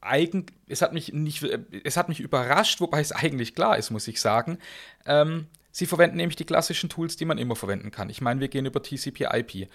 eigentlich, 0.00 0.56
es 0.66 0.82
hat 0.82 0.92
mich 0.92 1.12
nicht, 1.12 1.42
es 1.42 1.96
hat 1.96 2.08
mich 2.08 2.20
überrascht, 2.20 2.80
wobei 2.80 3.00
es 3.00 3.12
eigentlich 3.12 3.54
klar 3.54 3.76
ist, 3.76 3.90
muss 3.90 4.08
ich 4.08 4.20
sagen. 4.20 4.58
Ähm, 5.06 5.46
sie 5.70 5.86
verwenden 5.86 6.16
nämlich 6.16 6.36
die 6.36 6.44
klassischen 6.44 6.88
Tools, 6.88 7.16
die 7.16 7.26
man 7.26 7.38
immer 7.38 7.56
verwenden 7.56 7.90
kann. 7.90 8.10
Ich 8.10 8.20
meine, 8.20 8.40
wir 8.40 8.48
gehen 8.48 8.66
über 8.66 8.82
TCP/IP 8.82 9.68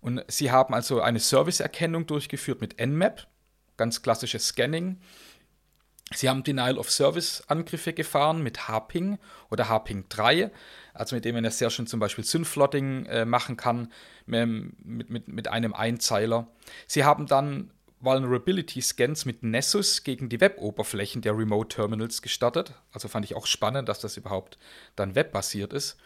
und 0.00 0.24
sie 0.28 0.50
haben 0.50 0.74
also 0.74 1.00
eine 1.00 1.18
Serviceerkennung 1.18 2.06
durchgeführt 2.06 2.60
mit 2.60 2.78
Nmap, 2.80 3.26
ganz 3.76 4.02
klassisches 4.02 4.48
Scanning. 4.48 5.00
Sie 6.14 6.28
haben 6.28 6.44
Denial-of-Service-Angriffe 6.44 7.92
gefahren 7.92 8.42
mit 8.42 8.68
Harping 8.68 9.18
oder 9.50 9.68
Harping 9.68 10.04
3, 10.08 10.50
also 10.94 11.14
mit 11.14 11.24
dem 11.24 11.34
man 11.34 11.44
ja 11.44 11.50
sehr 11.50 11.70
schön 11.70 11.86
zum 11.86 12.00
Beispiel 12.00 12.24
Synflotting 12.24 13.06
äh, 13.06 13.24
machen 13.24 13.56
kann 13.56 13.92
ähm, 14.30 14.74
mit, 14.82 15.10
mit, 15.10 15.28
mit 15.28 15.48
einem 15.48 15.74
Einzeiler. 15.74 16.48
Sie 16.86 17.04
haben 17.04 17.26
dann 17.26 17.70
Vulnerability-Scans 18.00 19.24
mit 19.24 19.42
Nessus 19.42 20.02
gegen 20.02 20.28
die 20.28 20.40
Web-Oberflächen 20.40 21.22
der 21.22 21.36
Remote-Terminals 21.36 22.20
gestartet. 22.20 22.74
Also 22.92 23.08
fand 23.08 23.24
ich 23.24 23.36
auch 23.36 23.46
spannend, 23.46 23.88
dass 23.88 24.00
das 24.00 24.16
überhaupt 24.16 24.58
dann 24.96 25.14
webbasiert 25.14 25.72
ist. 25.72 25.96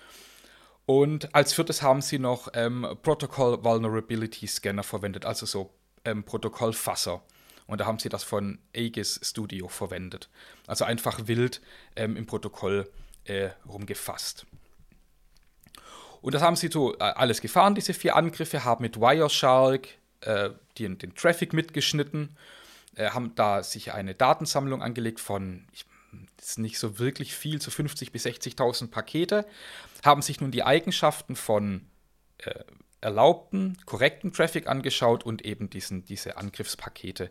Und 0.85 1.35
als 1.35 1.53
viertes 1.53 1.83
haben 1.83 2.01
sie 2.01 2.19
noch 2.19 2.49
ähm, 2.55 2.87
Protocol 3.03 3.65
Vulnerability 3.65 4.47
Scanner 4.47 4.85
verwendet, 4.85 5.25
also 5.25 5.45
so 5.47 5.71
ähm, 6.05 6.23
Protokollfasser. 6.23 7.23
Und 7.67 7.81
da 7.81 7.87
haben 7.87 7.99
sie 7.99 8.09
das 8.09 8.23
von 8.23 8.59
Aegis 8.75 9.21
Studio 9.23 9.69
verwendet. 9.69 10.29
Also 10.67 10.85
einfach 10.85 11.27
wild 11.27 11.61
ähm, 11.97 12.17
im 12.17 12.27
Protokoll 12.27 12.89
äh, 13.25 13.51
rumgefasst. 13.69 14.47
Und 16.21 16.35
das 16.35 16.43
haben 16.43 16.57
sie 16.57 16.69
so 16.69 16.95
äh, 16.95 16.99
alles 16.99 17.41
gefahren, 17.41 17.75
diese 17.75 17.95
vier 17.95 18.17
Angriffe, 18.17 18.65
haben 18.65 18.83
mit 18.83 19.01
Wireshark 19.01 19.89
äh, 20.21 20.51
den, 20.79 20.99
den 20.99 21.15
Traffic 21.15 21.53
mitgeschnitten, 21.53 22.37
äh, 22.95 23.11
haben 23.11 23.35
da 23.35 23.63
sich 23.63 23.93
eine 23.93 24.15
Datensammlung 24.15 24.83
angelegt 24.83 25.21
von, 25.21 25.67
ich, 25.73 25.85
ist 26.41 26.59
nicht 26.59 26.79
so 26.79 26.99
wirklich 26.99 27.35
viel, 27.35 27.61
so 27.61 27.71
50.000 27.71 28.11
bis 28.13 28.27
60.000 28.27 28.91
Pakete, 28.91 29.47
haben 30.05 30.23
sich 30.23 30.41
nun 30.41 30.51
die 30.51 30.63
Eigenschaften 30.63 31.37
von 31.37 31.87
äh, 32.39 32.65
erlaubten, 33.07 33.79
korrekten 33.87 34.33
Traffic 34.33 34.67
angeschaut 34.67 35.25
und 35.25 35.45
eben 35.45 35.71
diesen, 35.71 36.05
diese 36.05 36.37
Angriffspakete 36.37 37.29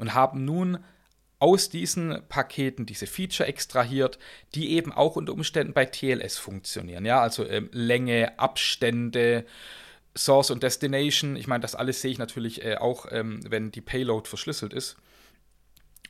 und 0.00 0.14
haben 0.14 0.44
nun 0.44 0.78
aus 1.38 1.68
diesen 1.68 2.22
Paketen 2.28 2.86
diese 2.86 3.06
Feature 3.06 3.48
extrahiert, 3.48 4.18
die 4.56 4.72
eben 4.72 4.92
auch 4.92 5.14
unter 5.14 5.32
Umständen 5.32 5.74
bei 5.74 5.86
TLS 5.86 6.38
funktionieren. 6.38 7.04
Ja, 7.04 7.20
also 7.20 7.46
ähm, 7.46 7.68
Länge, 7.72 8.36
Abstände, 8.40 9.46
Source 10.16 10.50
und 10.50 10.64
Destination. 10.64 11.36
Ich 11.36 11.46
meine, 11.46 11.62
das 11.62 11.76
alles 11.76 12.00
sehe 12.00 12.10
ich 12.10 12.18
natürlich 12.18 12.64
äh, 12.64 12.76
auch, 12.76 13.06
ähm, 13.10 13.40
wenn 13.48 13.70
die 13.70 13.80
Payload 13.80 14.28
verschlüsselt 14.28 14.72
ist. 14.72 14.96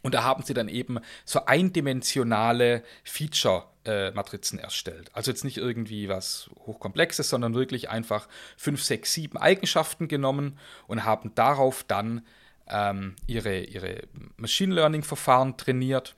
Und 0.01 0.15
da 0.15 0.23
haben 0.25 0.43
sie 0.43 0.55
dann 0.55 0.69
eben 0.69 0.99
so 1.27 1.45
eindimensionale 1.45 2.83
Feature-Matrizen 3.05 3.72
äh, 3.85 4.13
erstellt. 4.59 5.11
Also 5.13 5.31
jetzt 5.31 5.45
nicht 5.45 5.59
irgendwie 5.59 6.09
was 6.09 6.51
Hochkomplexes, 6.67 7.29
sondern 7.29 7.55
wirklich 7.55 7.91
einfach 7.91 8.29
5, 8.57 8.83
6, 8.83 9.13
7 9.13 9.37
Eigenschaften 9.39 10.09
genommen 10.09 10.59
und 10.87 11.05
haben 11.05 11.35
darauf 11.35 11.85
dann 11.85 12.27
ähm, 12.69 13.17
ihre, 13.27 13.61
ihre 13.61 14.03
Machine 14.37 14.75
Learning-Verfahren 14.75 15.57
trainiert. 15.57 16.15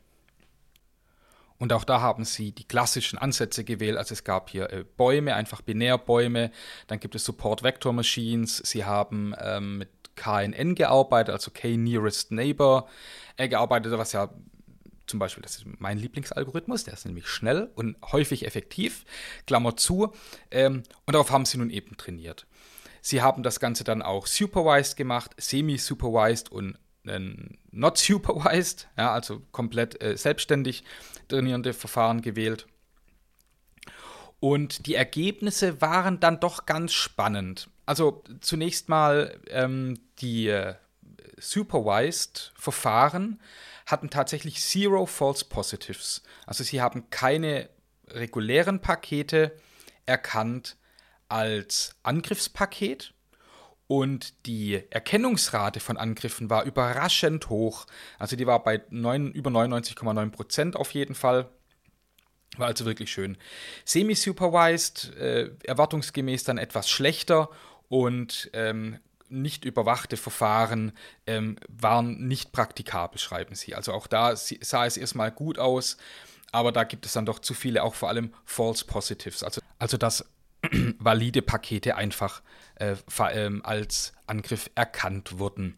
Und 1.59 1.73
auch 1.73 1.85
da 1.85 2.01
haben 2.01 2.25
sie 2.25 2.53
die 2.53 2.65
klassischen 2.65 3.19
Ansätze 3.19 3.65
gewählt. 3.65 3.97
Also 3.97 4.13
es 4.13 4.25
gab 4.25 4.51
hier 4.51 4.71
äh, 4.71 4.85
Bäume, 4.97 5.35
einfach 5.35 5.63
Binärbäume. 5.63 6.51
Dann 6.89 7.01
gibt 7.01 7.15
es 7.15 7.25
Support 7.25 7.63
Vector 7.63 7.93
Machines. 7.93 8.59
Sie 8.59 8.85
haben 8.85 9.35
ähm, 9.41 9.79
mit 9.79 9.89
KNN 10.17 10.75
gearbeitet, 10.75 11.33
also 11.33 11.51
K-Nearest 11.51 12.33
Neighbor 12.33 12.89
äh, 13.37 13.49
gearbeitet, 13.49 13.93
was 13.97 14.13
ja 14.13 14.31
zum 15.07 15.19
Beispiel, 15.19 15.43
das 15.43 15.57
ist 15.57 15.65
mein 15.79 15.99
Lieblingsalgorithmus, 15.99 16.85
der 16.85 16.95
ist 16.95 17.05
nämlich 17.05 17.29
schnell 17.29 17.71
und 17.75 17.97
häufig 18.13 18.47
effektiv, 18.47 19.05
Klammer 19.47 19.77
zu. 19.77 20.13
Ähm, 20.51 20.83
und 21.07 21.15
darauf 21.15 21.31
haben 21.31 21.45
sie 21.45 21.59
nun 21.59 21.71
eben 21.71 21.97
trainiert. 21.97 22.47
Sie 23.01 23.21
haben 23.21 23.43
das 23.43 23.61
Ganze 23.61 23.85
dann 23.85 24.01
auch 24.01 24.27
supervised 24.27 24.97
gemacht, 24.97 25.33
semi-supervised 25.37 26.51
und 26.51 26.79
äh, 27.07 27.21
not 27.71 27.99
supervised, 27.99 28.89
ja, 28.97 29.13
also 29.13 29.43
komplett 29.53 30.03
äh, 30.03 30.17
selbstständig 30.17 30.85
trainierende 31.29 31.75
Verfahren 31.75 32.23
gewählt. 32.23 32.67
Und 34.41 34.87
die 34.87 34.95
Ergebnisse 34.95 35.81
waren 35.81 36.21
dann 36.21 36.41
doch 36.41 36.67
ganz 36.67 36.93
spannend. 36.93 37.71
Also 37.87 38.23
zunächst 38.41 38.89
mal 38.89 39.39
ähm, 39.49 39.99
die 40.19 40.49
äh, 40.49 40.75
supervised 41.39 42.53
Verfahren 42.57 43.41
hatten 43.87 44.11
tatsächlich 44.11 44.61
zero 44.61 45.07
false 45.07 45.45
positives. 45.45 46.23
Also 46.47 46.65
sie 46.65 46.81
haben 46.81 47.11
keine 47.11 47.69
regulären 48.09 48.81
Pakete 48.81 49.57
erkannt, 50.07 50.77
als 51.29 51.97
Angriffspaket 52.03 53.15
und 53.87 54.47
die 54.47 54.83
Erkennungsrate 54.91 55.81
von 55.81 55.97
Angriffen 55.97 56.49
war 56.49 56.65
überraschend 56.65 57.49
hoch. 57.49 57.87
Also 58.19 58.37
die 58.37 58.47
war 58.47 58.63
bei 58.63 58.83
9, 58.91 59.33
über 59.33 59.51
99,9 59.51 60.31
Prozent 60.31 60.77
auf 60.77 60.93
jeden 60.93 61.15
Fall. 61.15 61.51
War 62.57 62.69
also 62.69 62.85
wirklich 62.85 63.11
schön. 63.11 63.37
Semi-supervised, 63.85 65.17
äh, 65.17 65.51
erwartungsgemäß 65.65 66.45
dann 66.45 66.59
etwas 66.59 66.89
schlechter 66.89 67.51
und 67.89 68.51
ähm, 68.53 69.01
nicht 69.43 69.65
überwachte 69.65 70.17
Verfahren 70.17 70.93
ähm, 71.27 71.57
waren 71.69 72.27
nicht 72.27 72.53
praktikabel, 72.53 73.19
schreiben 73.19 73.55
sie. 73.55 73.75
Also 73.75 73.93
auch 73.93 74.07
da 74.07 74.37
sah 74.37 74.87
es 74.87 74.97
erstmal 74.97 75.31
gut 75.31 75.59
aus, 75.59 75.97
aber 76.53 76.73
da 76.73 76.85
gibt 76.85 77.07
es 77.07 77.13
dann 77.13 77.27
doch 77.27 77.39
zu 77.39 77.55
viele, 77.55 77.83
auch 77.83 77.95
vor 77.95 78.09
allem 78.09 78.33
False 78.45 78.85
Positives. 78.85 79.43
Also, 79.43 79.61
also 79.79 79.97
dass 79.97 80.25
valide 80.99 81.43
Pakete 81.43 81.97
einfach 81.97 82.43
äh, 82.77 82.97
äh, 83.19 83.61
als 83.63 84.13
Angriff 84.27 84.71
erkannt 84.75 85.39
wurden. 85.39 85.77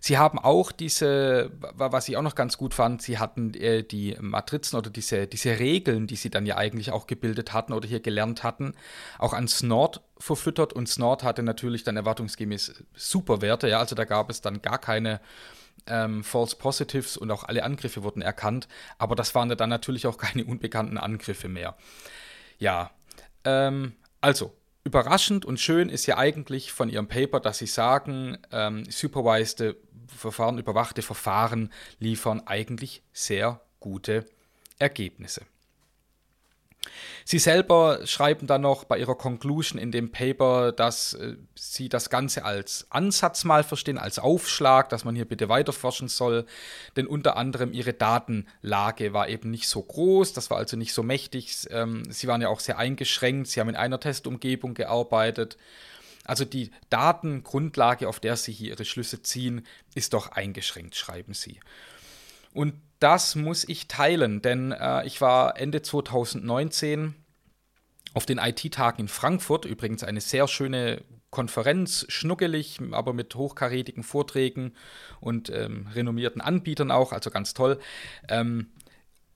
Sie 0.00 0.18
haben 0.18 0.38
auch 0.38 0.72
diese, 0.72 1.50
was 1.74 2.08
ich 2.08 2.16
auch 2.16 2.22
noch 2.22 2.34
ganz 2.34 2.58
gut 2.58 2.74
fand, 2.74 3.02
sie 3.02 3.18
hatten 3.18 3.54
äh, 3.54 3.82
die 3.82 4.16
Matrizen 4.20 4.76
oder 4.76 4.90
diese, 4.90 5.26
diese 5.26 5.58
Regeln, 5.58 6.06
die 6.06 6.16
sie 6.16 6.30
dann 6.30 6.46
ja 6.46 6.56
eigentlich 6.56 6.90
auch 6.90 7.06
gebildet 7.06 7.52
hatten 7.52 7.72
oder 7.72 7.88
hier 7.88 8.00
gelernt 8.00 8.42
hatten, 8.42 8.74
auch 9.18 9.32
an 9.32 9.48
Snort 9.48 10.02
verfüttert. 10.18 10.72
Und 10.72 10.88
Snort 10.88 11.22
hatte 11.22 11.42
natürlich 11.42 11.84
dann 11.84 11.96
erwartungsgemäß 11.96 12.84
super 12.94 13.40
Werte, 13.42 13.68
ja, 13.68 13.78
also 13.78 13.94
da 13.94 14.04
gab 14.04 14.30
es 14.30 14.40
dann 14.40 14.62
gar 14.62 14.78
keine 14.78 15.20
ähm, 15.86 16.24
False 16.24 16.56
Positives 16.56 17.16
und 17.16 17.30
auch 17.30 17.44
alle 17.44 17.64
Angriffe 17.64 18.02
wurden 18.02 18.22
erkannt, 18.22 18.68
aber 18.98 19.14
das 19.14 19.34
waren 19.34 19.48
dann 19.48 19.70
natürlich 19.70 20.06
auch 20.06 20.18
keine 20.18 20.44
unbekannten 20.44 20.98
Angriffe 20.98 21.48
mehr. 21.48 21.76
Ja, 22.58 22.90
ähm, 23.44 23.94
also, 24.20 24.54
überraschend 24.84 25.44
und 25.44 25.60
schön 25.60 25.88
ist 25.88 26.06
ja 26.06 26.16
eigentlich 26.16 26.72
von 26.72 26.88
Ihrem 26.88 27.08
Paper, 27.08 27.40
dass 27.40 27.58
Sie 27.58 27.66
sagen, 27.66 28.38
ähm, 28.52 28.84
supervised 28.90 29.76
Verfahren, 30.08 30.58
überwachte 30.58 31.02
Verfahren 31.02 31.72
liefern 31.98 32.42
eigentlich 32.46 33.02
sehr 33.12 33.60
gute 33.80 34.26
Ergebnisse. 34.78 35.42
Sie 37.24 37.38
selber 37.38 38.00
schreiben 38.04 38.46
dann 38.46 38.62
noch 38.62 38.84
bei 38.84 38.98
ihrer 38.98 39.16
Conclusion 39.16 39.80
in 39.80 39.90
dem 39.90 40.12
Paper, 40.12 40.72
dass 40.72 41.14
äh, 41.14 41.36
sie 41.54 41.88
das 41.88 42.10
Ganze 42.10 42.44
als 42.44 42.86
Ansatz 42.90 43.44
mal 43.44 43.64
verstehen, 43.64 43.98
als 43.98 44.18
Aufschlag, 44.18 44.88
dass 44.88 45.04
man 45.04 45.16
hier 45.16 45.24
bitte 45.24 45.48
weiterforschen 45.48 46.08
soll. 46.08 46.46
Denn 46.96 47.06
unter 47.06 47.36
anderem 47.36 47.72
ihre 47.72 47.92
Datenlage 47.92 49.12
war 49.12 49.28
eben 49.28 49.50
nicht 49.50 49.68
so 49.68 49.82
groß, 49.82 50.32
das 50.32 50.50
war 50.50 50.58
also 50.58 50.76
nicht 50.76 50.92
so 50.92 51.02
mächtig. 51.02 51.66
Ähm, 51.70 52.04
sie 52.10 52.28
waren 52.28 52.42
ja 52.42 52.48
auch 52.48 52.60
sehr 52.60 52.78
eingeschränkt, 52.78 53.48
sie 53.48 53.60
haben 53.60 53.68
in 53.68 53.76
einer 53.76 54.00
Testumgebung 54.00 54.74
gearbeitet. 54.74 55.56
Also 56.26 56.44
die 56.44 56.70
Datengrundlage, 56.90 58.08
auf 58.08 58.20
der 58.20 58.36
sie 58.36 58.52
hier 58.52 58.70
ihre 58.70 58.84
Schlüsse 58.84 59.22
ziehen, 59.22 59.66
ist 59.94 60.12
doch 60.12 60.32
eingeschränkt, 60.32 60.96
schreiben 60.96 61.34
sie. 61.34 61.60
Und 62.52 62.74
das 62.98 63.34
muss 63.34 63.68
ich 63.68 63.88
teilen, 63.88 64.42
denn 64.42 64.72
äh, 64.72 65.06
ich 65.06 65.20
war 65.20 65.58
Ende 65.58 65.82
2019 65.82 67.14
auf 68.14 68.24
den 68.24 68.38
IT-Tagen 68.38 69.02
in 69.02 69.08
Frankfurt, 69.08 69.66
übrigens 69.66 70.02
eine 70.02 70.22
sehr 70.22 70.48
schöne 70.48 71.04
Konferenz, 71.30 72.06
schnuckelig, 72.08 72.78
aber 72.92 73.12
mit 73.12 73.34
hochkarätigen 73.34 74.02
Vorträgen 74.02 74.72
und 75.20 75.50
ähm, 75.50 75.86
renommierten 75.94 76.40
Anbietern 76.40 76.90
auch, 76.90 77.12
also 77.12 77.30
ganz 77.30 77.52
toll. 77.52 77.78
Ähm, 78.28 78.68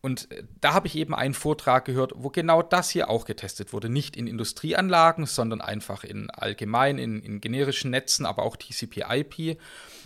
und 0.03 0.31
äh, 0.31 0.45
da 0.61 0.73
habe 0.73 0.87
ich 0.87 0.97
eben 0.97 1.15
einen 1.15 1.35
Vortrag 1.35 1.85
gehört, 1.85 2.13
wo 2.17 2.31
genau 2.31 2.63
das 2.63 2.91
hier 2.91 3.11
auch 3.11 3.25
getestet 3.25 3.73
wurde. 3.73 3.89
Nicht 3.89 4.17
in 4.17 4.27
Industrieanlagen, 4.27 5.27
sondern 5.27 5.61
einfach 5.61 6.05
in 6.05 6.31
allgemein, 6.31 6.99
in, 6.99 7.21
in 7.23 7.41
generischen 7.41 7.91
Netzen, 7.91 8.27
aber 8.27 8.43
auch 8.43 8.57
TCP/IP. 8.57 9.59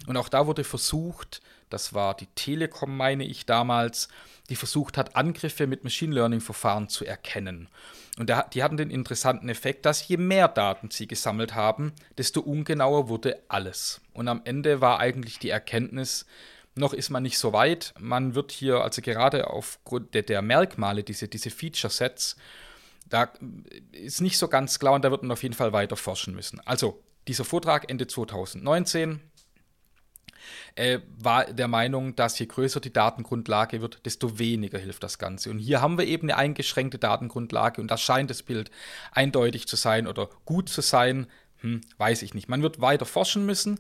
Und 0.07 0.17
auch 0.17 0.29
da 0.29 0.47
wurde 0.47 0.65
versucht, 0.65 1.41
das 1.71 1.95
war 1.95 2.15
die 2.15 2.29
Telekom, 2.35 2.97
meine 2.97 3.25
ich 3.25 3.47
damals, 3.47 4.09
die 4.51 4.57
versucht 4.57 4.99
hat, 4.99 5.17
Angriffe 5.17 5.67
mit 5.67 5.85
Machine 5.85 6.15
Learning-Verfahren 6.15 6.89
zu 6.89 7.05
erkennen. 7.05 7.69
Und 8.19 8.33
die 8.53 8.63
hatten 8.63 8.77
den 8.77 8.91
interessanten 8.91 9.49
Effekt, 9.49 9.87
dass 9.87 10.07
je 10.07 10.17
mehr 10.17 10.47
Daten 10.47 10.91
sie 10.91 11.09
gesammelt 11.09 11.55
haben, 11.55 11.93
desto 12.17 12.41
ungenauer 12.41 13.09
wurde 13.09 13.43
alles. 13.49 14.01
Und 14.13 14.29
am 14.29 14.43
Ende 14.45 14.81
war 14.81 15.01
eigentlich 15.01 15.41
die 15.41 15.49
Erkenntnis, 15.49 16.27
noch 16.75 16.93
ist 16.93 17.11
man 17.11 17.23
nicht 17.23 17.39
so 17.39 17.53
weit. 17.53 17.95
Man 17.99 18.35
wird 18.35 18.53
hier, 18.53 18.81
also 18.83 19.01
gerade 19.03 19.49
aufgrund 19.49 20.15
der, 20.15 20.23
der 20.23 20.43
Merkmale, 20.43 21.05
diese, 21.05 21.29
diese 21.29 21.51
Feature-Sets, 21.51 22.37
da 23.09 23.31
ist 23.93 24.21
nicht 24.21 24.39
so 24.39 24.49
ganz 24.49 24.79
klar 24.79 24.95
und 24.95 25.05
da 25.05 25.11
wird 25.11 25.23
man 25.23 25.33
auf 25.33 25.43
jeden 25.43 25.55
Fall 25.55 25.73
weiter 25.73 25.97
forschen 25.97 26.35
müssen. 26.35 26.61
Also, 26.65 27.03
dieser 27.29 27.45
Vortrag 27.45 27.91
Ende 27.91 28.07
2019, 28.07 29.21
äh, 30.75 31.01
war 31.17 31.47
der 31.47 31.69
Meinung, 31.69 32.17
dass 32.17 32.39
je 32.39 32.47
größer 32.47 32.81
die 32.81 32.93
Datengrundlage 32.93 33.81
wird, 33.81 34.05
desto 34.05 34.39
weniger 34.39 34.79
hilft 34.79 35.03
das 35.03 35.19
Ganze. 35.19 35.51
Und 35.51 35.59
hier 35.59 35.81
haben 35.81 35.99
wir 35.99 36.07
eben 36.07 36.29
eine 36.29 36.37
eingeschränkte 36.37 36.99
Datengrundlage 36.99 37.81
und 37.81 37.91
da 37.91 37.97
scheint 37.97 38.31
das 38.31 38.43
Bild 38.43 38.71
eindeutig 39.13 39.67
zu 39.67 39.77
sein 39.77 40.07
oder 40.07 40.29
gut 40.45 40.69
zu 40.69 40.81
sein. 40.81 41.27
Hm, 41.59 41.81
weiß 41.99 42.23
ich 42.23 42.35
nicht. 42.35 42.49
Man 42.49 42.63
wird 42.63 42.81
weiter 42.81 43.07
forschen 43.07 43.47
müssen. 43.47 43.79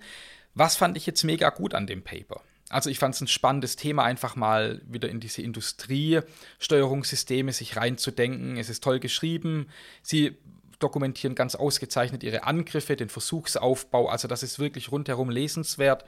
Was 0.55 0.77
fand 0.77 0.97
ich 0.97 1.07
jetzt 1.07 1.25
mega 1.25 1.51
gut 1.51 1.75
an 1.75 1.87
dem 1.87 2.03
Paper? 2.03 2.41
Also 2.71 2.91
ich 2.91 2.99
fand 2.99 3.15
es 3.15 3.21
ein 3.21 3.29
spannendes 3.29 3.77
Thema, 3.77 4.05
einfach 4.05 4.37
mal 4.37 4.81
wieder 4.87 5.09
in 5.09 5.21
diese 5.21 5.43
Industriesteuerungssysteme 5.43 7.53
sich 7.53 7.77
reinzudenken. 7.77 8.57
Es 8.57 8.71
ist 8.71 8.83
toll 8.83 9.01
geschrieben. 9.01 9.69
Sie 10.03 10.39
dokumentieren 10.79 11.35
ganz 11.35 11.55
ausgezeichnet 11.55 12.23
ihre 12.23 12.45
Angriffe, 12.45 12.97
den 12.97 13.09
Versuchsaufbau. 13.09 14.09
Also 14.09 14.29
das 14.29 14.43
ist 14.43 14.59
wirklich 14.59 14.93
rundherum 14.93 15.31
lesenswert. 15.31 16.05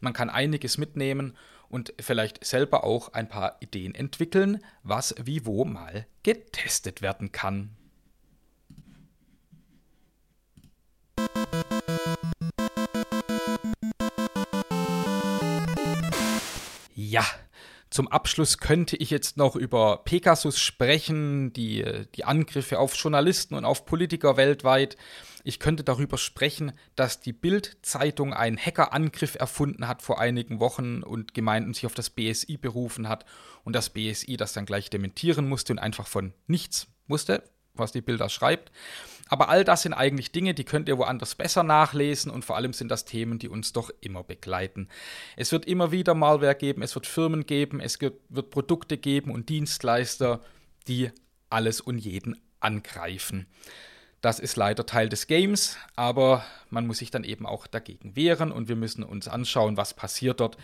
Man 0.00 0.12
kann 0.12 0.30
einiges 0.30 0.78
mitnehmen 0.78 1.36
und 1.68 1.94
vielleicht 2.00 2.44
selber 2.44 2.84
auch 2.84 3.12
ein 3.12 3.28
paar 3.28 3.56
Ideen 3.60 3.94
entwickeln, 3.94 4.64
was 4.82 5.14
wie 5.22 5.46
wo 5.46 5.64
mal 5.64 6.06
getestet 6.22 7.02
werden 7.02 7.32
kann. 7.32 7.76
Ja, 17.10 17.26
zum 17.90 18.06
Abschluss 18.06 18.58
könnte 18.58 18.96
ich 18.96 19.10
jetzt 19.10 19.36
noch 19.36 19.56
über 19.56 20.04
Pegasus 20.04 20.60
sprechen, 20.60 21.52
die, 21.52 21.84
die 22.14 22.24
Angriffe 22.24 22.78
auf 22.78 22.94
Journalisten 22.94 23.56
und 23.56 23.64
auf 23.64 23.84
Politiker 23.84 24.36
weltweit. 24.36 24.96
Ich 25.42 25.58
könnte 25.58 25.82
darüber 25.82 26.18
sprechen, 26.18 26.70
dass 26.94 27.20
die 27.20 27.32
Bild-Zeitung 27.32 28.32
einen 28.32 28.58
Hackerangriff 28.58 29.34
erfunden 29.34 29.88
hat 29.88 30.02
vor 30.02 30.20
einigen 30.20 30.60
Wochen 30.60 31.02
und 31.02 31.34
gemeint 31.34 31.66
und 31.66 31.74
sich 31.74 31.84
auf 31.84 31.94
das 31.94 32.10
BSI 32.10 32.58
berufen 32.58 33.08
hat 33.08 33.24
und 33.64 33.74
das 33.74 33.90
BSI 33.90 34.36
das 34.36 34.52
dann 34.52 34.66
gleich 34.66 34.88
dementieren 34.88 35.48
musste 35.48 35.72
und 35.72 35.80
einfach 35.80 36.06
von 36.06 36.32
nichts 36.46 36.86
wusste, 37.08 37.42
was 37.74 37.90
die 37.90 38.02
Bilder 38.02 38.28
schreibt. 38.28 38.70
Aber 39.30 39.48
all 39.48 39.62
das 39.62 39.82
sind 39.82 39.94
eigentlich 39.94 40.32
Dinge, 40.32 40.54
die 40.54 40.64
könnt 40.64 40.88
ihr 40.88 40.98
woanders 40.98 41.36
besser 41.36 41.62
nachlesen 41.62 42.32
und 42.32 42.44
vor 42.44 42.56
allem 42.56 42.72
sind 42.72 42.90
das 42.90 43.04
Themen, 43.04 43.38
die 43.38 43.48
uns 43.48 43.72
doch 43.72 43.90
immer 44.00 44.24
begleiten. 44.24 44.88
Es 45.36 45.52
wird 45.52 45.66
immer 45.66 45.92
wieder 45.92 46.14
Malware 46.14 46.56
geben, 46.56 46.82
es 46.82 46.96
wird 46.96 47.06
Firmen 47.06 47.46
geben, 47.46 47.78
es 47.80 48.00
wird 48.00 48.50
Produkte 48.50 48.98
geben 48.98 49.30
und 49.30 49.48
Dienstleister, 49.48 50.40
die 50.88 51.12
alles 51.48 51.80
und 51.80 51.98
jeden 51.98 52.40
angreifen. 52.58 53.46
Das 54.20 54.40
ist 54.40 54.56
leider 54.56 54.84
Teil 54.84 55.08
des 55.08 55.28
Games, 55.28 55.76
aber 55.94 56.44
man 56.68 56.88
muss 56.88 56.98
sich 56.98 57.12
dann 57.12 57.22
eben 57.22 57.46
auch 57.46 57.68
dagegen 57.68 58.16
wehren 58.16 58.50
und 58.50 58.68
wir 58.68 58.76
müssen 58.76 59.04
uns 59.04 59.28
anschauen, 59.28 59.76
was 59.76 59.94
passiert 59.94 60.40
dort 60.40 60.56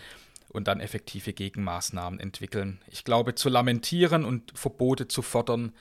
und 0.49 0.67
dann 0.67 0.81
effektive 0.81 1.31
Gegenmaßnahmen 1.31 2.19
entwickeln. 2.19 2.81
Ich 2.87 3.05
glaube, 3.05 3.33
zu 3.33 3.47
lamentieren 3.47 4.25
und 4.25 4.51
Verbote 4.57 5.07
zu 5.07 5.21
fordern, 5.21 5.71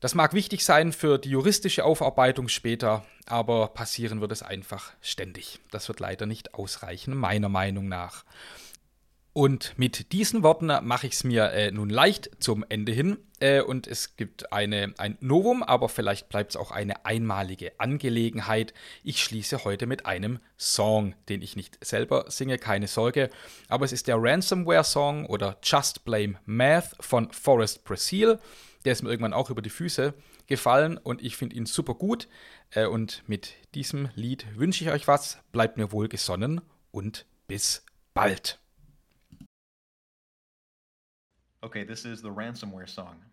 das 0.00 0.14
mag 0.14 0.32
wichtig 0.32 0.64
sein 0.64 0.92
für 0.92 1.18
die 1.18 1.30
juristische 1.30 1.84
Aufarbeitung 1.84 2.48
später, 2.48 3.04
aber 3.26 3.68
passieren 3.68 4.20
wird 4.20 4.32
es 4.32 4.42
einfach 4.42 4.92
ständig. 5.02 5.60
Das 5.70 5.88
wird 5.88 6.00
leider 6.00 6.26
nicht 6.26 6.54
ausreichen, 6.54 7.14
meiner 7.16 7.48
Meinung 7.48 7.86
nach. 7.86 8.24
Und 9.32 9.74
mit 9.78 10.12
diesen 10.12 10.42
Worten 10.42 10.66
mache 10.82 11.06
ich 11.06 11.12
es 11.12 11.24
mir 11.24 11.52
äh, 11.52 11.70
nun 11.70 11.88
leicht 11.88 12.30
zum 12.40 12.64
Ende 12.68 12.90
hin. 12.90 13.18
Äh, 13.38 13.60
und 13.60 13.86
es 13.86 14.16
gibt 14.16 14.52
eine, 14.52 14.92
ein 14.98 15.18
Novum, 15.20 15.62
aber 15.62 15.88
vielleicht 15.88 16.28
bleibt 16.28 16.50
es 16.50 16.56
auch 16.56 16.72
eine 16.72 17.04
einmalige 17.06 17.72
Angelegenheit. 17.78 18.74
Ich 19.04 19.22
schließe 19.22 19.64
heute 19.64 19.86
mit 19.86 20.04
einem 20.04 20.40
Song, 20.58 21.14
den 21.28 21.42
ich 21.42 21.54
nicht 21.54 21.78
selber 21.84 22.24
singe, 22.28 22.58
keine 22.58 22.88
Sorge. 22.88 23.30
Aber 23.68 23.84
es 23.84 23.92
ist 23.92 24.08
der 24.08 24.16
Ransomware-Song 24.18 25.26
oder 25.26 25.58
Just 25.62 26.04
Blame 26.04 26.38
Math 26.44 26.96
von 26.98 27.30
Forrest 27.30 27.84
Brazil. 27.84 28.40
Der 28.84 28.92
ist 28.92 29.02
mir 29.02 29.10
irgendwann 29.10 29.34
auch 29.34 29.50
über 29.50 29.62
die 29.62 29.70
Füße 29.70 30.14
gefallen 30.46 30.96
und 30.96 31.22
ich 31.22 31.36
finde 31.36 31.56
ihn 31.56 31.66
super 31.66 31.94
gut. 31.94 32.28
Äh, 32.70 32.86
und 32.86 33.22
mit 33.28 33.54
diesem 33.74 34.08
Lied 34.14 34.46
wünsche 34.56 34.84
ich 34.84 34.90
euch 34.90 35.06
was. 35.06 35.38
Bleibt 35.52 35.76
mir 35.76 35.92
wohlgesonnen 35.92 36.60
und 36.90 37.26
bis 37.46 37.84
bald. 38.14 38.58
Okay, 41.62 41.84
this 41.84 42.06
is 42.06 42.22
the 42.22 42.30
ransomware 42.30 42.86
song. 42.86 43.29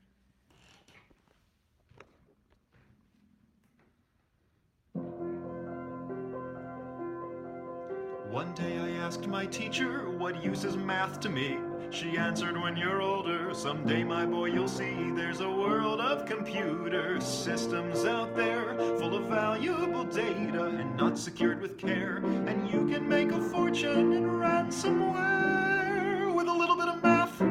One 8.31 8.53
day 8.53 8.77
I 8.77 8.89
asked 9.05 9.27
my 9.27 9.45
teacher, 9.45 10.09
What 10.09 10.43
use 10.43 10.65
is 10.65 10.75
math 10.75 11.21
to 11.21 11.29
me? 11.29 11.59
She 11.91 12.17
answered, 12.17 12.61
When 12.61 12.75
you're 12.75 13.01
older, 13.01 13.53
someday, 13.53 14.03
my 14.03 14.25
boy, 14.25 14.47
you'll 14.47 14.67
see 14.67 15.11
there's 15.15 15.39
a 15.39 15.49
world 15.49 16.01
of 16.01 16.25
computer 16.25 17.21
systems 17.21 18.03
out 18.03 18.35
there 18.35 18.75
full 18.99 19.15
of 19.15 19.29
valuable 19.29 20.03
data 20.03 20.65
and 20.65 20.97
not 20.97 21.17
secured 21.17 21.61
with 21.61 21.77
care. 21.77 22.17
And 22.17 22.69
you 22.69 22.85
can 22.87 23.07
make 23.07 23.31
a 23.31 23.39
fortune 23.39 24.11
in 24.11 24.25
ransomware 24.25 26.33
with 26.33 26.49
a 26.49 26.53
little 26.53 26.75
bit 26.75 26.89
of 26.89 27.01
math. 27.01 27.41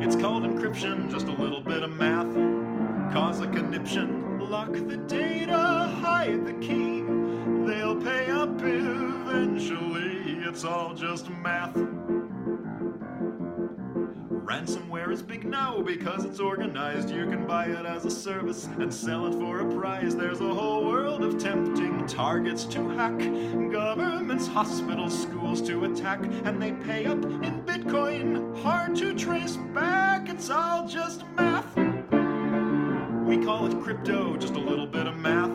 It's 0.00 0.14
called 0.14 0.44
encryption, 0.44 1.10
just 1.10 1.26
a 1.26 1.32
little 1.32 1.60
bit 1.60 1.82
of 1.82 1.90
math. 1.90 2.32
Cause 3.12 3.40
a 3.40 3.48
conniption, 3.48 4.38
lock 4.38 4.70
the 4.72 4.98
data, 5.08 5.58
hide 6.00 6.46
the 6.46 6.54
key. 6.64 6.91
It's 10.52 10.64
all 10.64 10.92
just 10.92 11.30
math. 11.30 11.74
Ransomware 14.44 15.10
is 15.10 15.22
big 15.22 15.46
now 15.46 15.80
because 15.80 16.26
it's 16.26 16.40
organized. 16.40 17.08
You 17.08 17.24
can 17.24 17.46
buy 17.46 17.68
it 17.68 17.86
as 17.86 18.04
a 18.04 18.10
service 18.10 18.66
and 18.78 18.92
sell 18.92 19.26
it 19.26 19.32
for 19.32 19.60
a 19.60 19.74
prize. 19.80 20.14
There's 20.14 20.42
a 20.42 20.54
whole 20.54 20.84
world 20.84 21.24
of 21.24 21.38
tempting 21.38 22.06
targets 22.06 22.66
to 22.66 22.86
hack. 22.90 23.18
Governments, 23.72 24.46
hospitals, 24.46 25.22
schools 25.22 25.62
to 25.62 25.86
attack. 25.86 26.20
And 26.44 26.60
they 26.60 26.72
pay 26.72 27.06
up 27.06 27.24
in 27.24 27.62
Bitcoin. 27.64 28.54
Hard 28.62 28.94
to 28.96 29.14
trace 29.14 29.56
back, 29.72 30.28
it's 30.28 30.50
all 30.50 30.86
just 30.86 31.24
math. 31.34 31.74
We 33.26 33.42
call 33.42 33.68
it 33.68 33.82
crypto, 33.82 34.36
just 34.36 34.52
a 34.52 34.60
little 34.60 34.86
bit 34.86 35.06
of 35.06 35.16
math. 35.16 35.48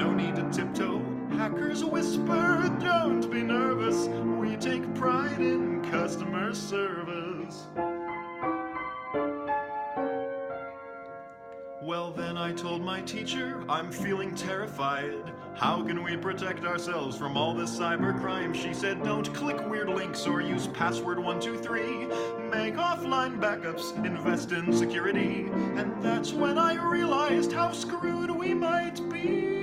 No 0.00 0.12
need 0.12 0.34
to 0.34 0.50
tiptoe. 0.50 1.09
Hackers 1.40 1.82
whisper, 1.82 2.70
don't 2.82 3.30
be 3.30 3.42
nervous. 3.42 4.08
We 4.38 4.56
take 4.56 4.94
pride 4.94 5.40
in 5.40 5.82
customer 5.90 6.52
service. 6.52 7.66
Well, 11.82 12.10
then 12.10 12.36
I 12.36 12.52
told 12.52 12.82
my 12.82 13.00
teacher, 13.00 13.64
I'm 13.70 13.90
feeling 13.90 14.34
terrified. 14.34 15.32
How 15.54 15.82
can 15.82 16.02
we 16.02 16.14
protect 16.14 16.66
ourselves 16.66 17.16
from 17.16 17.38
all 17.38 17.54
this 17.54 17.70
cybercrime? 17.70 18.54
She 18.54 18.74
said, 18.74 19.02
Don't 19.02 19.32
click 19.32 19.66
weird 19.66 19.88
links 19.88 20.26
or 20.26 20.42
use 20.42 20.66
password 20.66 21.18
123. 21.18 22.50
Make 22.50 22.74
offline 22.74 23.40
backups, 23.40 23.96
invest 24.04 24.52
in 24.52 24.76
security. 24.76 25.48
And 25.76 26.02
that's 26.02 26.34
when 26.34 26.58
I 26.58 26.74
realized 26.74 27.50
how 27.50 27.72
screwed 27.72 28.30
we 28.30 28.52
might 28.52 29.00
be. 29.08 29.59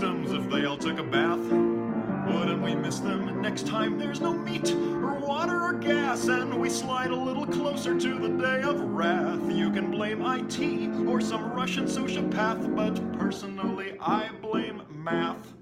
Systems 0.00 0.32
if 0.32 0.50
they 0.50 0.64
all 0.64 0.78
took 0.78 0.98
a 0.98 1.02
bath. 1.02 1.38
Wouldn't 1.38 2.62
we 2.62 2.74
miss 2.74 3.00
them 3.00 3.42
next 3.42 3.66
time 3.66 3.98
there's 3.98 4.18
no 4.18 4.32
meat 4.32 4.72
or 4.72 5.18
water 5.18 5.62
or 5.62 5.74
gas 5.74 6.26
and 6.26 6.58
we 6.58 6.70
slide 6.70 7.10
a 7.10 7.14
little 7.14 7.44
closer 7.44 8.00
to 8.00 8.18
the 8.18 8.28
day 8.28 8.62
of 8.62 8.80
wrath? 8.80 9.40
You 9.52 9.70
can 9.70 9.90
blame 9.90 10.22
IT 10.22 11.06
or 11.06 11.20
some 11.20 11.52
Russian 11.52 11.84
sociopath, 11.84 12.74
but 12.74 13.18
personally 13.18 13.98
I 14.00 14.30
blame 14.40 14.80
math. 14.90 15.59